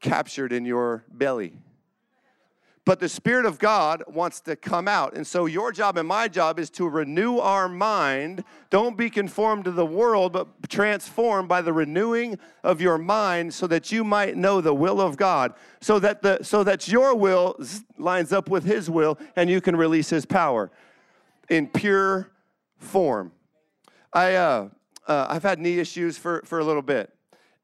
captured 0.00 0.52
in 0.52 0.64
your 0.64 1.04
belly. 1.08 1.58
But 2.86 3.00
the 3.00 3.08
Spirit 3.08 3.46
of 3.46 3.58
God 3.58 4.02
wants 4.06 4.40
to 4.42 4.56
come 4.56 4.88
out. 4.88 5.16
And 5.16 5.26
so, 5.26 5.46
your 5.46 5.72
job 5.72 5.96
and 5.96 6.06
my 6.06 6.28
job 6.28 6.58
is 6.58 6.68
to 6.70 6.86
renew 6.86 7.38
our 7.38 7.66
mind. 7.66 8.44
Don't 8.68 8.96
be 8.96 9.08
conformed 9.08 9.64
to 9.64 9.70
the 9.70 9.86
world, 9.86 10.34
but 10.34 10.48
transformed 10.68 11.48
by 11.48 11.62
the 11.62 11.72
renewing 11.72 12.38
of 12.62 12.82
your 12.82 12.98
mind 12.98 13.54
so 13.54 13.66
that 13.68 13.90
you 13.90 14.04
might 14.04 14.36
know 14.36 14.60
the 14.60 14.74
will 14.74 15.00
of 15.00 15.16
God, 15.16 15.54
so 15.80 15.98
that, 15.98 16.20
the, 16.20 16.42
so 16.42 16.62
that 16.62 16.86
your 16.86 17.14
will 17.14 17.58
lines 17.96 18.34
up 18.34 18.50
with 18.50 18.64
His 18.64 18.90
will 18.90 19.18
and 19.34 19.48
you 19.48 19.62
can 19.62 19.76
release 19.76 20.10
His 20.10 20.26
power 20.26 20.70
in 21.48 21.68
pure 21.68 22.32
form. 22.76 23.32
I, 24.12 24.34
uh, 24.34 24.68
uh, 25.06 25.26
I've 25.30 25.42
had 25.42 25.58
knee 25.58 25.78
issues 25.78 26.18
for, 26.18 26.42
for 26.44 26.58
a 26.58 26.64
little 26.64 26.82
bit. 26.82 27.10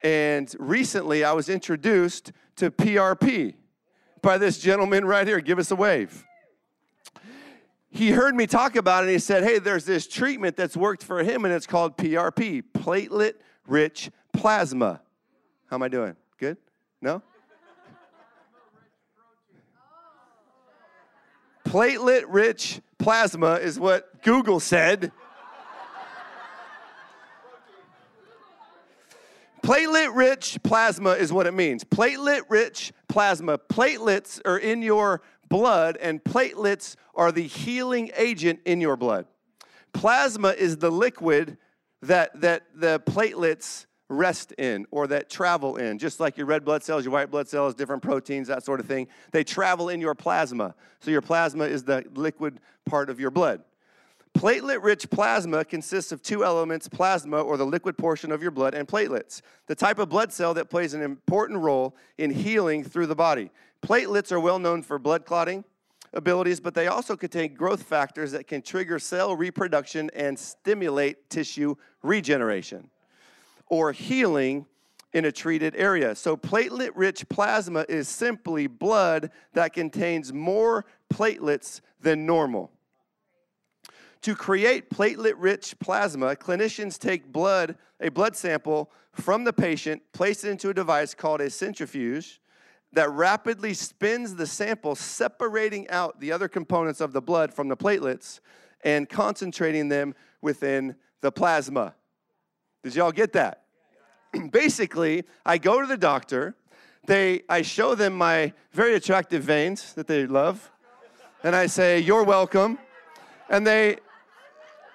And 0.03 0.55
recently, 0.59 1.25
I 1.25 1.33
was 1.33 1.51
introduced 1.51 2.33
to 2.57 2.71
PRP 2.71 3.55
by 4.23 4.39
this 4.39 4.59
gentleman 4.59 5.05
right 5.05 5.27
here. 5.27 5.41
Give 5.41 5.59
us 5.59 5.71
a 5.71 5.77
wave. 5.77 6.27
He 7.91 8.11
heard 8.11 8.37
me 8.37 8.47
talk 8.47 8.77
about 8.77 9.03
it 9.03 9.07
and 9.07 9.13
he 9.13 9.19
said, 9.19 9.43
Hey, 9.43 9.59
there's 9.59 9.85
this 9.85 10.07
treatment 10.07 10.57
that's 10.57 10.77
worked 10.77 11.03
for 11.03 11.23
him 11.23 11.45
and 11.45 11.53
it's 11.53 11.67
called 11.67 11.97
PRP, 11.97 12.63
platelet 12.73 13.35
rich 13.67 14.11
plasma. 14.33 15.01
How 15.67 15.77
am 15.77 15.83
I 15.83 15.89
doing? 15.89 16.17
Good? 16.39 16.57
No? 17.03 17.23
Platelet 21.65 22.25
rich 22.29 22.81
plasma 22.99 23.55
is 23.55 23.79
what 23.79 24.23
Google 24.23 24.61
said. 24.61 25.13
Platelet 29.63 30.15
rich 30.15 30.59
plasma 30.65 31.11
is 31.11 31.33
what 31.33 31.47
it 31.47 31.55
means. 31.55 31.85
Platelet 31.85 32.43
rich 32.49 32.93
plasma. 33.11 33.59
Platelets 33.59 34.41
are 34.45 34.59
in 34.59 34.83
your 34.83 35.21
blood, 35.49 35.99
and 35.99 36.23
platelets 36.23 36.97
are 37.15 37.33
the 37.33 37.47
healing 37.47 38.11
agent 38.17 38.61
in 38.65 38.81
your 38.81 38.97
blood. 38.97 39.27
Plasma 39.93 40.51
is 40.51 40.79
the 40.79 40.91
liquid 40.91 41.59
that, 42.03 42.41
that 42.41 42.63
the 42.75 43.01
platelets 43.01 43.87
rest 44.09 44.53
in 44.53 44.87
or 44.91 45.07
that 45.07 45.31
travel 45.31 45.77
in, 45.77 45.99
just 45.99 46.21
like 46.21 46.37
your 46.37 46.47
red 46.47 46.65
blood 46.65 46.83
cells, 46.83 47.05
your 47.05 47.13
white 47.13 47.31
blood 47.31 47.49
cells, 47.49 47.75
different 47.75 48.03
proteins, 48.03 48.49
that 48.49 48.65
sort 48.65 48.81
of 48.81 48.87
thing. 48.87 49.07
They 49.33 49.45
travel 49.45 49.89
in 49.89 50.01
your 50.01 50.15
plasma. 50.15 50.75
So 51.01 51.11
your 51.11 51.23
plasma 51.23 51.65
is 51.65 51.85
the 51.85 52.05
liquid 52.15 52.61
part 52.87 53.11
of 53.11 53.21
your 53.21 53.31
blood. 53.31 53.63
Platelet 54.35 54.83
rich 54.83 55.11
plasma 55.11 55.65
consists 55.65 56.13
of 56.13 56.23
two 56.23 56.45
elements 56.45 56.89
plasma, 56.89 57.41
or 57.41 57.57
the 57.57 57.67
liquid 57.67 57.99
portion 57.99 58.33
of 58.33 58.41
your 58.41 58.51
blood, 58.51 58.75
and 58.75 58.89
platelets, 58.89 59.43
the 59.67 59.75
type 59.75 59.99
of 59.99 60.09
blood 60.09 60.33
cell 60.33 60.55
that 60.55 60.71
plays 60.71 60.95
an 60.95 61.03
important 61.03 61.59
role 61.59 61.97
in 62.17 62.31
healing 62.31 62.83
through 62.85 63.07
the 63.07 63.15
body. 63.15 63.51
Platelets 63.83 64.33
are 64.33 64.41
well 64.41 64.59
known 64.59 64.83
for 64.83 64.99
blood 64.99 65.27
clotting 65.27 65.65
abilities, 66.13 66.61
but 66.61 66.75
they 66.75 66.87
also 66.87 67.17
contain 67.17 67.55
growth 67.55 67.83
factors 67.83 68.33
that 68.33 68.47
can 68.47 68.63
trigger 68.63 68.99
cell 68.99 69.35
reproduction 69.37 70.11
and 70.15 70.39
stimulate 70.39 71.29
tissue 71.31 71.75
regeneration 72.03 72.89
or 73.67 73.93
healing 73.93 74.67
in 75.13 75.25
a 75.25 75.33
treated 75.33 75.75
area. 75.77 76.15
So, 76.15 76.37
platelet 76.37 76.91
rich 76.95 77.29
plasma 77.29 77.85
is 77.89 78.09
simply 78.09 78.67
blood 78.67 79.31
that 79.55 79.73
contains 79.73 80.33
more 80.33 80.85
platelets 81.13 81.81
than 82.01 82.27
normal. 82.27 82.71
To 84.23 84.35
create 84.35 84.91
platelet 84.91 85.35
rich 85.39 85.79
plasma, 85.79 86.37
clinicians 86.37 86.99
take 86.99 87.33
blood, 87.33 87.77
a 88.01 88.11
blood 88.11 88.37
sample 88.37 88.91
from 89.13 89.45
the 89.45 89.53
patient, 89.53 90.03
place 90.13 90.45
it 90.45 90.51
into 90.51 90.69
a 90.69 90.75
device 90.75 91.15
called 91.15 91.41
a 91.41 91.49
centrifuge 91.49 92.41
that 92.93 93.11
rapidly 93.11 93.73
spins 93.73 94.35
the 94.35 94.47
sample, 94.47 94.95
separating 94.95 95.89
out 95.91 96.21
the 96.21 96.33
other 96.33 96.49
components 96.49 97.01
of 97.01 97.13
the 97.13 97.23
blood 97.23 97.55
from 97.55 97.69
the 97.69 97.77
platelets 97.77 98.41
and 98.83 99.09
concentrating 99.09 99.89
them 99.89 100.15
within 100.43 100.97
the 101.21 101.31
plasma. 101.31 101.95
Did 102.83 102.97
y'all 102.97 103.13
get 103.13 103.33
that? 103.35 103.65
Basically, 104.51 105.25
I 105.47 105.59
go 105.59 105.81
to 105.81 105.87
the 105.87 105.97
doctor, 105.97 106.57
they 107.07 107.43
I 107.49 107.63
show 107.63 107.95
them 107.95 108.15
my 108.15 108.53
very 108.73 108.95
attractive 108.95 109.43
veins 109.43 109.95
that 109.95 110.07
they 110.07 110.27
love, 110.27 110.71
and 111.43 111.57
I 111.57 111.67
say, 111.67 111.99
"You're 111.99 112.25
welcome." 112.25 112.79
And 113.49 113.67
they 113.67 113.97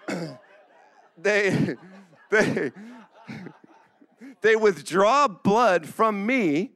they, 1.17 1.75
they, 2.29 2.71
they 4.41 4.55
withdraw 4.55 5.27
blood 5.27 5.87
from 5.87 6.25
me, 6.25 6.71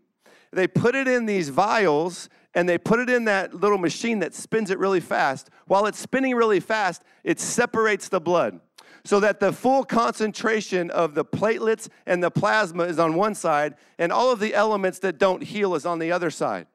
they 0.51 0.67
put 0.67 0.95
it 0.95 1.07
in 1.07 1.25
these 1.25 1.49
vials, 1.49 2.29
and 2.55 2.67
they 2.67 2.77
put 2.77 2.99
it 2.99 3.09
in 3.09 3.25
that 3.25 3.53
little 3.53 3.77
machine 3.77 4.19
that 4.19 4.33
spins 4.33 4.71
it 4.71 4.79
really 4.79 4.99
fast. 4.99 5.49
While 5.67 5.85
it's 5.85 5.99
spinning 5.99 6.35
really 6.35 6.59
fast, 6.59 7.03
it 7.23 7.39
separates 7.39 8.09
the 8.09 8.19
blood 8.19 8.59
so 9.03 9.19
that 9.19 9.39
the 9.39 9.51
full 9.51 9.83
concentration 9.83 10.91
of 10.91 11.15
the 11.15 11.25
platelets 11.25 11.89
and 12.05 12.23
the 12.23 12.31
plasma 12.31 12.83
is 12.83 12.99
on 12.99 13.15
one 13.15 13.35
side, 13.35 13.75
and 13.97 14.11
all 14.11 14.31
of 14.31 14.39
the 14.39 14.53
elements 14.53 14.99
that 14.99 15.17
don't 15.17 15.43
heal 15.43 15.75
is 15.75 15.85
on 15.85 15.99
the 15.99 16.11
other 16.11 16.29
side. 16.29 16.67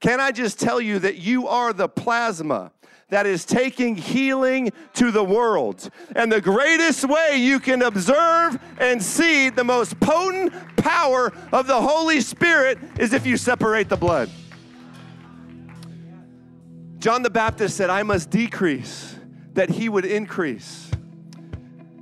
Can 0.00 0.20
I 0.20 0.30
just 0.30 0.60
tell 0.60 0.80
you 0.80 0.98
that 1.00 1.16
you 1.16 1.48
are 1.48 1.72
the 1.72 1.88
plasma 1.88 2.72
that 3.08 3.24
is 3.24 3.44
taking 3.44 3.94
healing 3.94 4.72
to 4.94 5.12
the 5.12 5.22
world. 5.22 5.88
And 6.16 6.30
the 6.30 6.40
greatest 6.40 7.04
way 7.04 7.36
you 7.36 7.60
can 7.60 7.82
observe 7.82 8.58
and 8.78 9.02
see 9.02 9.48
the 9.48 9.62
most 9.62 9.98
potent 10.00 10.52
power 10.76 11.32
of 11.52 11.68
the 11.68 11.80
Holy 11.80 12.20
Spirit 12.20 12.78
is 12.98 13.12
if 13.12 13.24
you 13.24 13.36
separate 13.36 13.88
the 13.88 13.96
blood. 13.96 14.28
John 16.98 17.22
the 17.22 17.30
Baptist 17.30 17.76
said, 17.76 17.90
I 17.90 18.02
must 18.02 18.30
decrease 18.30 19.14
that 19.52 19.70
he 19.70 19.88
would 19.88 20.04
increase. 20.04 20.90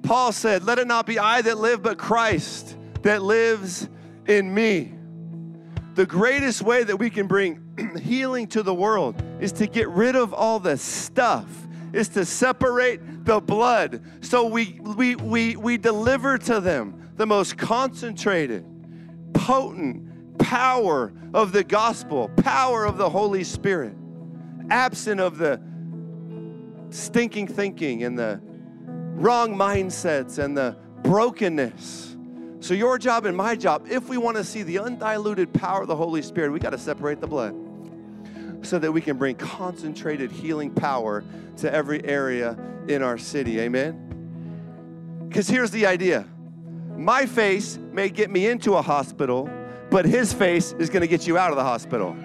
Paul 0.03 0.33
said, 0.33 0.65
Let 0.65 0.79
it 0.79 0.87
not 0.87 1.07
be 1.07 1.19
I 1.19 1.43
that 1.43 1.59
live, 1.59 1.83
but 1.83 1.99
Christ 1.99 2.77
that 3.03 3.23
lives 3.23 3.89
in 4.27 4.53
me. 4.55 4.95
The 5.95 6.07
greatest 6.07 6.63
way 6.63 6.83
that 6.83 6.97
we 6.97 7.09
can 7.09 7.27
bring 7.27 7.99
healing 8.03 8.49
to 8.49 8.63
the 8.63 8.75
world 8.75 9.23
is 9.41 9.53
to 9.53 9.67
get 9.67 9.89
rid 9.89 10.17
of 10.17 10.35
all 10.35 10.59
the 10.59 10.77
stuff, 10.77 11.47
is 11.93 12.09
to 12.11 12.25
separate 12.25 13.25
the 13.25 13.41
blood. 13.41 14.03
So 14.21 14.47
we, 14.47 14.81
we, 14.81 15.15
we, 15.17 15.57
we 15.57 15.79
deliver 15.79 16.37
to 16.39 16.61
them 16.61 17.13
the 17.17 17.27
most 17.27 17.57
concentrated, 17.57 18.65
potent 19.35 20.39
power 20.39 21.13
of 21.33 21.53
the 21.53 21.63
gospel, 21.63 22.29
power 22.37 22.85
of 22.85 22.99
the 22.99 23.09
Holy 23.09 23.45
Spirit, 23.45 23.95
absent 24.71 25.21
of 25.21 25.39
the 25.39 25.61
stinking 26.91 27.47
thinking 27.47 28.03
and 28.03 28.19
the 28.19 28.41
wrong 29.15 29.55
mindsets 29.55 30.39
and 30.39 30.57
the 30.57 30.77
brokenness. 31.03 32.14
So, 32.65 32.73
your 32.73 32.97
job 32.97 33.27
and 33.27 33.37
my 33.37 33.57
job, 33.57 33.89
if 33.91 34.09
we 34.09 34.17
want 34.17 34.39
to 34.39 34.43
see 34.43 34.63
the 34.63 34.79
undiluted 34.79 35.53
power 35.53 35.83
of 35.83 35.89
the 35.89 35.97
Holy 35.97 36.23
Spirit, 36.23 36.51
we 36.51 36.59
got 36.59 36.71
to 36.71 36.79
separate 36.79 37.21
the 37.21 37.27
blood 37.27 37.55
so 38.63 38.79
that 38.79 38.91
we 38.91 39.03
can 39.03 39.19
bring 39.19 39.37
concentrated 39.37 40.33
healing 40.33 40.71
power 40.71 41.23
to 41.59 41.71
every 41.71 42.03
area 42.07 42.57
in 42.89 43.03
our 43.03 43.19
city. 43.19 43.61
Amen? 43.61 45.27
Because 45.29 45.47
here's 45.47 45.73
the 45.73 45.85
idea 45.85 46.27
my 46.97 47.27
face 47.27 47.79
may 47.93 48.09
get 48.09 48.31
me 48.31 48.47
into 48.47 48.77
a 48.77 48.81
hospital, 48.81 49.51
but 49.91 50.07
his 50.07 50.33
face 50.33 50.73
is 50.79 50.89
going 50.89 51.03
to 51.03 51.07
get 51.07 51.27
you 51.27 51.37
out 51.37 51.51
of 51.51 51.57
the 51.57 51.65
hospital. 51.65 52.17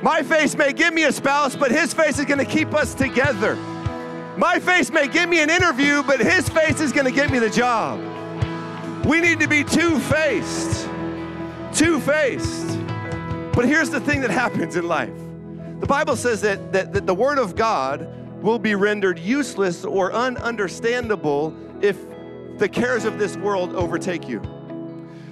My 0.00 0.22
face 0.22 0.54
may 0.54 0.72
give 0.72 0.94
me 0.94 1.06
a 1.06 1.12
spouse, 1.12 1.56
but 1.56 1.72
his 1.72 1.92
face 1.92 2.20
is 2.20 2.24
going 2.24 2.38
to 2.38 2.44
keep 2.44 2.72
us 2.72 2.94
together. 2.94 3.56
My 4.36 4.60
face 4.60 4.92
may 4.92 5.08
give 5.08 5.28
me 5.28 5.40
an 5.40 5.50
interview, 5.50 6.04
but 6.04 6.20
his 6.20 6.48
face 6.48 6.80
is 6.80 6.92
going 6.92 7.06
to 7.06 7.12
get 7.12 7.32
me 7.32 7.40
the 7.40 7.50
job. 7.50 8.09
We 9.04 9.20
need 9.20 9.40
to 9.40 9.48
be 9.48 9.64
two 9.64 9.98
faced. 9.98 10.88
Two 11.72 12.00
faced. 12.00 12.78
But 13.52 13.64
here's 13.64 13.90
the 13.90 14.00
thing 14.00 14.20
that 14.20 14.30
happens 14.30 14.76
in 14.76 14.86
life 14.86 15.12
the 15.80 15.86
Bible 15.86 16.14
says 16.14 16.42
that, 16.42 16.72
that, 16.72 16.92
that 16.92 17.06
the 17.06 17.14
Word 17.14 17.38
of 17.38 17.56
God 17.56 18.06
will 18.42 18.58
be 18.58 18.74
rendered 18.74 19.18
useless 19.18 19.84
or 19.84 20.10
ununderstandable 20.10 21.82
if 21.82 21.96
the 22.58 22.68
cares 22.68 23.06
of 23.06 23.18
this 23.18 23.36
world 23.38 23.74
overtake 23.74 24.28
you. 24.28 24.42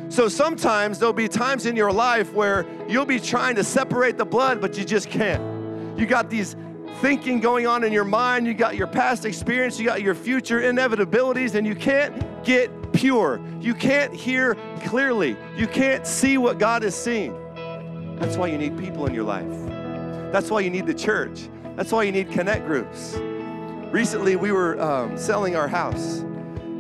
So 0.08 0.28
sometimes 0.28 0.98
there'll 0.98 1.12
be 1.12 1.28
times 1.28 1.66
in 1.66 1.76
your 1.76 1.92
life 1.92 2.32
where 2.32 2.66
you'll 2.88 3.04
be 3.04 3.20
trying 3.20 3.56
to 3.56 3.64
separate 3.64 4.16
the 4.16 4.24
blood, 4.24 4.60
but 4.60 4.78
you 4.78 4.84
just 4.84 5.10
can't. 5.10 5.98
You 5.98 6.06
got 6.06 6.30
these 6.30 6.56
thinking 7.00 7.40
going 7.40 7.66
on 7.66 7.84
in 7.84 7.92
your 7.92 8.04
mind, 8.04 8.46
you 8.46 8.54
got 8.54 8.74
your 8.74 8.86
past 8.86 9.26
experience, 9.26 9.78
you 9.78 9.84
got 9.84 10.00
your 10.00 10.14
future 10.14 10.60
inevitabilities, 10.60 11.54
and 11.54 11.66
you 11.66 11.74
can't 11.74 12.42
get 12.42 12.70
pure. 12.98 13.40
You 13.60 13.74
can't 13.74 14.12
hear 14.12 14.56
clearly. 14.84 15.36
You 15.56 15.68
can't 15.68 16.04
see 16.04 16.36
what 16.36 16.58
God 16.58 16.82
is 16.82 16.96
seeing. 16.96 17.32
That's 18.18 18.36
why 18.36 18.48
you 18.48 18.58
need 18.58 18.76
people 18.76 19.06
in 19.06 19.14
your 19.14 19.22
life. 19.22 19.46
That's 20.32 20.50
why 20.50 20.60
you 20.60 20.70
need 20.70 20.86
the 20.86 20.94
church. 20.94 21.48
That's 21.76 21.92
why 21.92 22.02
you 22.02 22.10
need 22.10 22.32
connect 22.32 22.66
groups. 22.66 23.14
Recently, 23.92 24.34
we 24.34 24.50
were 24.50 24.80
um, 24.82 25.16
selling 25.16 25.54
our 25.54 25.68
house. 25.68 26.18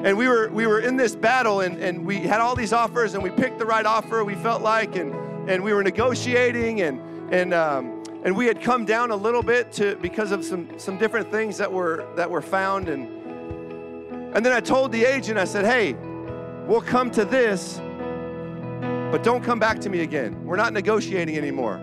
And 0.02 0.18
we 0.18 0.26
were, 0.26 0.48
we 0.48 0.66
were 0.66 0.80
in 0.80 0.96
this 0.96 1.14
battle, 1.14 1.60
and, 1.60 1.80
and 1.80 2.04
we 2.04 2.18
had 2.18 2.40
all 2.40 2.56
these 2.56 2.72
offers, 2.72 3.14
and 3.14 3.22
we 3.22 3.30
picked 3.30 3.60
the 3.60 3.66
right 3.66 3.86
offer, 3.86 4.24
we 4.24 4.34
felt 4.34 4.60
like, 4.60 4.96
and, 4.96 5.14
and 5.48 5.62
we 5.62 5.72
were 5.72 5.84
negotiating, 5.84 6.82
and, 6.82 7.00
and, 7.32 7.54
um, 7.54 8.02
and 8.24 8.36
we 8.36 8.46
had 8.46 8.60
come 8.60 8.84
down 8.84 9.12
a 9.12 9.16
little 9.16 9.42
bit 9.42 9.70
to, 9.72 9.94
because 9.96 10.32
of 10.32 10.44
some, 10.44 10.68
some 10.78 10.98
different 10.98 11.30
things 11.30 11.58
that 11.58 11.72
were, 11.72 12.06
that 12.16 12.28
were 12.28 12.42
found. 12.42 12.88
And, 12.88 13.08
and 14.34 14.44
then 14.44 14.52
I 14.52 14.60
told 14.60 14.90
the 14.92 15.04
agent, 15.04 15.38
I 15.38 15.44
said, 15.44 15.64
hey, 15.64 15.96
we'll 16.68 16.82
come 16.82 17.10
to 17.10 17.24
this, 17.24 17.78
but 19.10 19.22
don't 19.24 19.42
come 19.42 19.58
back 19.58 19.80
to 19.80 19.88
me 19.88 20.00
again. 20.00 20.44
We're 20.44 20.56
not 20.56 20.74
negotiating 20.74 21.36
anymore. 21.36 21.80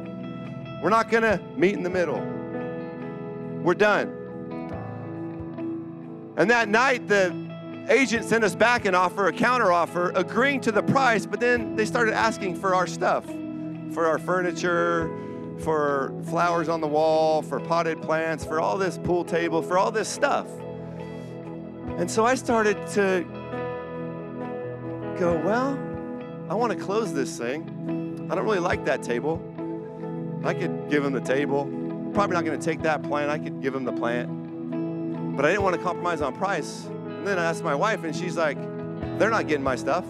We're 0.81 0.91
not 0.91 1.09
going 1.09 1.23
to 1.23 1.41
meet 1.57 1.73
in 1.73 1.81
the 1.81 1.89
middle. 1.89 2.19
We're 3.63 3.73
done. 3.73 4.21
And 6.37 6.49
that 6.51 6.69
night, 6.69 7.07
the 7.07 7.33
agent 7.89 8.25
sent 8.25 8.43
us 8.43 8.55
back 8.55 8.85
an 8.85 8.93
offer, 8.93 9.27
a 9.27 9.33
counter 9.33 9.71
offer, 9.71 10.11
agreeing 10.11 10.61
to 10.61 10.71
the 10.71 10.83
price, 10.83 11.25
but 11.25 11.39
then 11.39 11.75
they 11.75 11.85
started 11.85 12.13
asking 12.13 12.55
for 12.55 12.75
our 12.75 12.85
stuff, 12.85 13.25
for 13.91 14.05
our 14.05 14.19
furniture, 14.19 15.09
for 15.59 16.13
flowers 16.25 16.69
on 16.69 16.81
the 16.81 16.87
wall, 16.87 17.41
for 17.41 17.59
potted 17.59 18.01
plants, 18.01 18.45
for 18.45 18.59
all 18.59 18.77
this 18.77 18.99
pool 18.99 19.23
table, 19.23 19.63
for 19.63 19.79
all 19.79 19.89
this 19.89 20.07
stuff. 20.07 20.47
And 21.97 22.11
so 22.11 22.25
I 22.25 22.35
started 22.35 22.85
to 22.89 23.25
go, 25.17 25.37
well, 25.37 25.79
I 26.49 26.55
want 26.55 26.77
to 26.77 26.77
close 26.77 27.13
this 27.13 27.37
thing. 27.37 28.27
I 28.29 28.35
don't 28.35 28.45
really 28.45 28.59
like 28.59 28.85
that 28.85 29.01
table. 29.01 29.41
I 30.43 30.53
could 30.53 30.89
give 30.89 31.03
him 31.03 31.13
the 31.13 31.21
table. 31.21 31.65
Probably 32.13 32.35
not 32.35 32.45
going 32.45 32.59
to 32.59 32.63
take 32.65 32.81
that 32.83 33.03
plant. 33.03 33.29
I 33.29 33.39
could 33.39 33.61
give 33.61 33.73
him 33.73 33.83
the 33.83 33.93
plant. 33.93 35.35
But 35.35 35.45
I 35.45 35.49
didn't 35.49 35.63
want 35.63 35.75
to 35.75 35.81
compromise 35.81 36.21
on 36.21 36.35
price. 36.35 36.85
And 36.85 37.27
then 37.27 37.39
I 37.39 37.45
asked 37.45 37.63
my 37.63 37.75
wife, 37.75 38.03
and 38.03 38.15
she's 38.15 38.37
like, 38.37 38.57
they're 39.17 39.29
not 39.29 39.47
getting 39.47 39.63
my 39.63 39.75
stuff. 39.75 40.05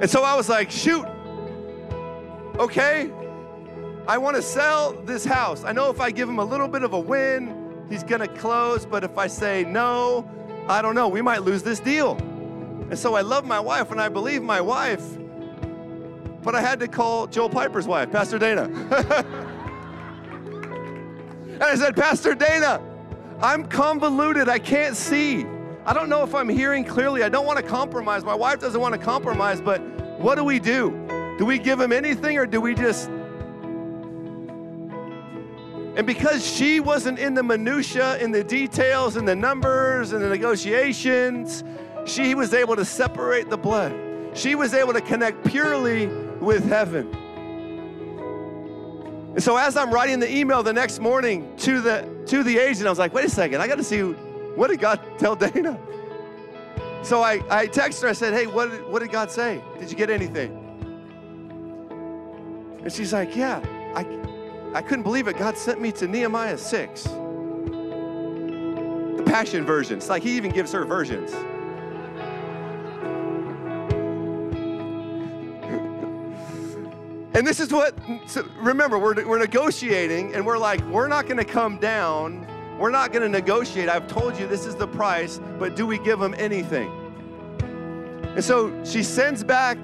And 0.00 0.10
so 0.10 0.22
I 0.22 0.34
was 0.34 0.48
like, 0.48 0.70
shoot, 0.70 1.06
okay, 2.58 3.10
I 4.06 4.18
want 4.18 4.36
to 4.36 4.42
sell 4.42 4.92
this 5.04 5.24
house. 5.24 5.64
I 5.64 5.72
know 5.72 5.90
if 5.90 6.00
I 6.00 6.10
give 6.10 6.28
him 6.28 6.38
a 6.38 6.44
little 6.44 6.68
bit 6.68 6.82
of 6.82 6.92
a 6.92 7.00
win, 7.00 7.55
he's 7.88 8.02
going 8.02 8.20
to 8.20 8.28
close. 8.28 8.86
But 8.86 9.04
if 9.04 9.18
I 9.18 9.26
say 9.26 9.64
no, 9.64 10.28
I 10.68 10.82
don't 10.82 10.94
know, 10.94 11.08
we 11.08 11.22
might 11.22 11.42
lose 11.42 11.62
this 11.62 11.80
deal. 11.80 12.16
And 12.88 12.98
so 12.98 13.14
I 13.14 13.20
love 13.20 13.44
my 13.44 13.60
wife 13.60 13.90
and 13.90 14.00
I 14.00 14.08
believe 14.08 14.42
my 14.42 14.60
wife, 14.60 15.04
but 16.42 16.54
I 16.54 16.60
had 16.60 16.78
to 16.80 16.88
call 16.88 17.26
Joel 17.26 17.50
Piper's 17.50 17.88
wife, 17.88 18.12
Pastor 18.12 18.38
Dana. 18.38 18.62
and 21.52 21.62
I 21.62 21.74
said, 21.74 21.96
Pastor 21.96 22.34
Dana, 22.34 22.80
I'm 23.42 23.66
convoluted. 23.66 24.48
I 24.48 24.60
can't 24.60 24.96
see. 24.96 25.44
I 25.84 25.92
don't 25.92 26.08
know 26.08 26.22
if 26.22 26.34
I'm 26.34 26.48
hearing 26.48 26.84
clearly. 26.84 27.22
I 27.24 27.28
don't 27.28 27.46
want 27.46 27.58
to 27.58 27.64
compromise. 27.64 28.24
My 28.24 28.34
wife 28.34 28.60
doesn't 28.60 28.80
want 28.80 28.94
to 28.94 29.00
compromise, 29.00 29.60
but 29.60 29.80
what 30.20 30.36
do 30.36 30.44
we 30.44 30.60
do? 30.60 30.90
Do 31.38 31.44
we 31.44 31.58
give 31.58 31.80
him 31.80 31.92
anything 31.92 32.38
or 32.38 32.46
do 32.46 32.60
we 32.60 32.74
just 32.74 33.10
and 35.96 36.06
because 36.06 36.46
she 36.46 36.78
wasn't 36.78 37.18
in 37.18 37.32
the 37.32 37.42
minutia, 37.42 38.18
in 38.18 38.30
the 38.30 38.44
details, 38.44 39.16
in 39.16 39.24
the 39.24 39.34
numbers, 39.34 40.12
in 40.12 40.20
the 40.20 40.28
negotiations, 40.28 41.64
she 42.04 42.34
was 42.34 42.52
able 42.52 42.76
to 42.76 42.84
separate 42.84 43.48
the 43.48 43.56
blood. 43.56 43.94
She 44.34 44.54
was 44.54 44.74
able 44.74 44.92
to 44.92 45.00
connect 45.00 45.42
purely 45.46 46.06
with 46.38 46.68
heaven. 46.68 47.14
And 49.34 49.42
so 49.42 49.56
as 49.56 49.74
I'm 49.74 49.90
writing 49.90 50.20
the 50.20 50.30
email 50.30 50.62
the 50.62 50.74
next 50.74 50.98
morning 50.98 51.56
to 51.58 51.80
the 51.80 52.06
to 52.26 52.42
the 52.42 52.58
agent, 52.58 52.86
I 52.86 52.90
was 52.90 52.98
like, 52.98 53.14
wait 53.14 53.24
a 53.24 53.30
second, 53.30 53.62
I 53.62 53.66
got 53.66 53.76
to 53.76 53.84
see 53.84 54.00
what 54.00 54.68
did 54.68 54.80
God 54.80 55.00
tell 55.18 55.34
Dana? 55.34 55.78
So 57.02 57.22
I, 57.22 57.34
I 57.48 57.68
texted 57.68 58.02
her, 58.02 58.08
I 58.08 58.12
said, 58.12 58.34
hey, 58.34 58.46
what, 58.46 58.90
what 58.90 58.98
did 58.98 59.12
God 59.12 59.30
say? 59.30 59.62
Did 59.78 59.90
you 59.90 59.96
get 59.96 60.10
anything? 60.10 60.50
And 62.82 62.92
she's 62.92 63.12
like, 63.12 63.36
yeah, 63.36 63.60
I, 64.76 64.82
couldn't 64.82 65.04
believe 65.04 65.26
it. 65.26 65.38
God 65.38 65.56
sent 65.56 65.80
me 65.80 65.90
to 65.92 66.06
Nehemiah 66.06 66.58
6. 66.58 67.02
The 67.04 67.12
Passion 69.24 69.64
version. 69.64 69.96
It's 69.96 70.10
like 70.10 70.22
he 70.22 70.36
even 70.36 70.50
gives 70.50 70.70
her 70.72 70.84
versions. 70.84 71.32
And 77.34 77.46
this 77.46 77.58
is 77.58 77.72
what, 77.72 77.94
so 78.26 78.46
remember, 78.58 78.98
we're, 78.98 79.26
we're 79.26 79.38
negotiating 79.38 80.34
and 80.34 80.44
we're 80.44 80.58
like, 80.58 80.82
we're 80.88 81.08
not 81.08 81.24
going 81.24 81.38
to 81.38 81.44
come 81.44 81.78
down. 81.78 82.46
We're 82.78 82.90
not 82.90 83.12
going 83.12 83.22
to 83.22 83.30
negotiate. 83.30 83.88
I've 83.88 84.06
told 84.06 84.38
you 84.38 84.46
this 84.46 84.66
is 84.66 84.74
the 84.74 84.88
price, 84.88 85.40
but 85.58 85.74
do 85.74 85.86
we 85.86 85.98
give 85.98 86.18
them 86.18 86.34
anything? 86.36 86.92
And 88.34 88.44
so 88.44 88.84
she 88.84 89.02
sends 89.02 89.42
back 89.42 89.78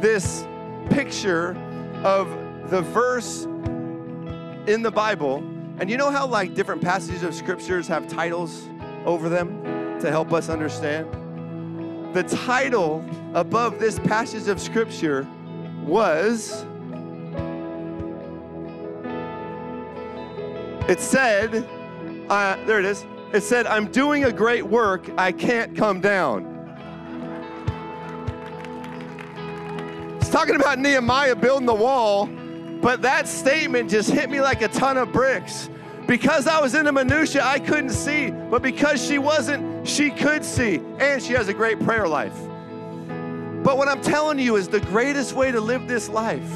this 0.00 0.44
picture 0.90 1.56
of 2.02 2.28
the 2.70 2.82
verse 2.82 3.46
in 4.66 4.82
the 4.82 4.90
Bible. 4.90 5.38
And 5.78 5.90
you 5.90 5.96
know 5.96 6.10
how, 6.10 6.26
like, 6.26 6.54
different 6.54 6.82
passages 6.82 7.22
of 7.22 7.34
scriptures 7.34 7.88
have 7.88 8.08
titles 8.08 8.68
over 9.04 9.28
them 9.28 9.98
to 10.00 10.10
help 10.10 10.32
us 10.32 10.48
understand? 10.48 11.12
The 12.14 12.22
title 12.22 13.04
above 13.34 13.80
this 13.80 13.98
passage 13.98 14.48
of 14.48 14.60
scripture 14.60 15.26
was 15.84 16.64
it 20.88 21.00
said, 21.00 21.68
uh, 22.30 22.56
there 22.66 22.78
it 22.78 22.84
is. 22.84 23.04
It 23.32 23.42
said, 23.42 23.66
I'm 23.66 23.90
doing 23.90 24.24
a 24.24 24.32
great 24.32 24.64
work. 24.64 25.10
I 25.18 25.32
can't 25.32 25.76
come 25.76 26.00
down. 26.00 26.52
It's 30.20 30.28
talking 30.28 30.54
about 30.54 30.78
Nehemiah 30.78 31.34
building 31.34 31.66
the 31.66 31.74
wall, 31.74 32.28
but 32.84 33.00
that 33.00 33.26
statement 33.26 33.88
just 33.88 34.10
hit 34.10 34.28
me 34.28 34.42
like 34.42 34.60
a 34.60 34.68
ton 34.68 34.98
of 34.98 35.10
bricks. 35.10 35.70
Because 36.06 36.46
I 36.46 36.60
was 36.60 36.74
in 36.74 36.84
the 36.84 36.92
minutia, 36.92 37.42
I 37.42 37.58
couldn't 37.58 37.88
see, 37.88 38.30
but 38.30 38.60
because 38.60 39.02
she 39.02 39.16
wasn't, 39.16 39.88
she 39.88 40.10
could 40.10 40.44
see, 40.44 40.82
and 40.98 41.22
she 41.22 41.32
has 41.32 41.48
a 41.48 41.54
great 41.54 41.80
prayer 41.80 42.06
life. 42.06 42.38
But 43.64 43.78
what 43.78 43.88
I'm 43.88 44.02
telling 44.02 44.38
you 44.38 44.56
is 44.56 44.68
the 44.68 44.80
greatest 44.80 45.32
way 45.32 45.50
to 45.50 45.62
live 45.62 45.88
this 45.88 46.10
life 46.10 46.52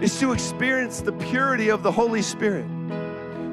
is 0.00 0.18
to 0.20 0.32
experience 0.32 1.02
the 1.02 1.12
purity 1.12 1.68
of 1.68 1.82
the 1.82 1.92
Holy 1.92 2.22
Spirit. 2.22 2.64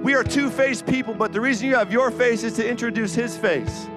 We 0.01 0.15
are 0.15 0.23
two 0.23 0.49
faced 0.49 0.86
people, 0.86 1.13
but 1.13 1.34
the 1.34 1.41
reason 1.41 1.67
you 1.67 1.75
have 1.75 1.91
your 1.91 2.10
face 2.10 2.43
is 2.43 2.53
to 2.53 2.65
introduce 2.65 3.13
His 3.13 3.36
face. 3.36 3.89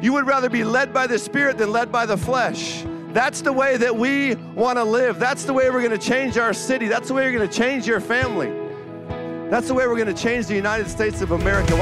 You 0.00 0.14
would 0.14 0.26
rather 0.26 0.48
be 0.48 0.64
led 0.64 0.94
by 0.94 1.06
the 1.06 1.18
Spirit 1.18 1.58
than 1.58 1.70
led 1.70 1.92
by 1.92 2.06
the 2.06 2.16
flesh. 2.16 2.82
That's 3.16 3.40
the 3.40 3.50
way 3.50 3.78
that 3.78 3.96
we 3.96 4.34
want 4.54 4.76
to 4.76 4.84
live. 4.84 5.18
That's 5.18 5.44
the 5.44 5.54
way 5.54 5.70
we're 5.70 5.80
going 5.80 5.98
to 5.98 6.06
change 6.06 6.36
our 6.36 6.52
city. 6.52 6.86
That's 6.86 7.08
the 7.08 7.14
way 7.14 7.22
you're 7.22 7.32
going 7.32 7.48
to 7.48 7.56
change 7.56 7.86
your 7.86 7.98
family. 7.98 8.50
That's 9.48 9.68
the 9.68 9.74
way 9.74 9.86
we're 9.86 9.96
going 9.96 10.14
to 10.14 10.22
change 10.22 10.48
the 10.48 10.54
United 10.54 10.90
States 10.90 11.22
of 11.22 11.30
America. 11.30 11.74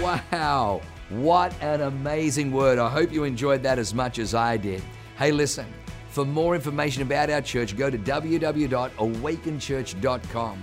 Wow. 0.00 0.80
What 1.08 1.60
an 1.60 1.80
amazing 1.80 2.52
word. 2.52 2.78
I 2.78 2.88
hope 2.88 3.10
you 3.10 3.24
enjoyed 3.24 3.64
that 3.64 3.80
as 3.80 3.92
much 3.92 4.20
as 4.20 4.32
I 4.32 4.56
did. 4.56 4.80
Hey, 5.18 5.32
listen, 5.32 5.66
for 6.10 6.24
more 6.24 6.54
information 6.54 7.02
about 7.02 7.30
our 7.30 7.40
church, 7.40 7.76
go 7.76 7.90
to 7.90 7.98
www.awakenchurch.com 7.98 10.62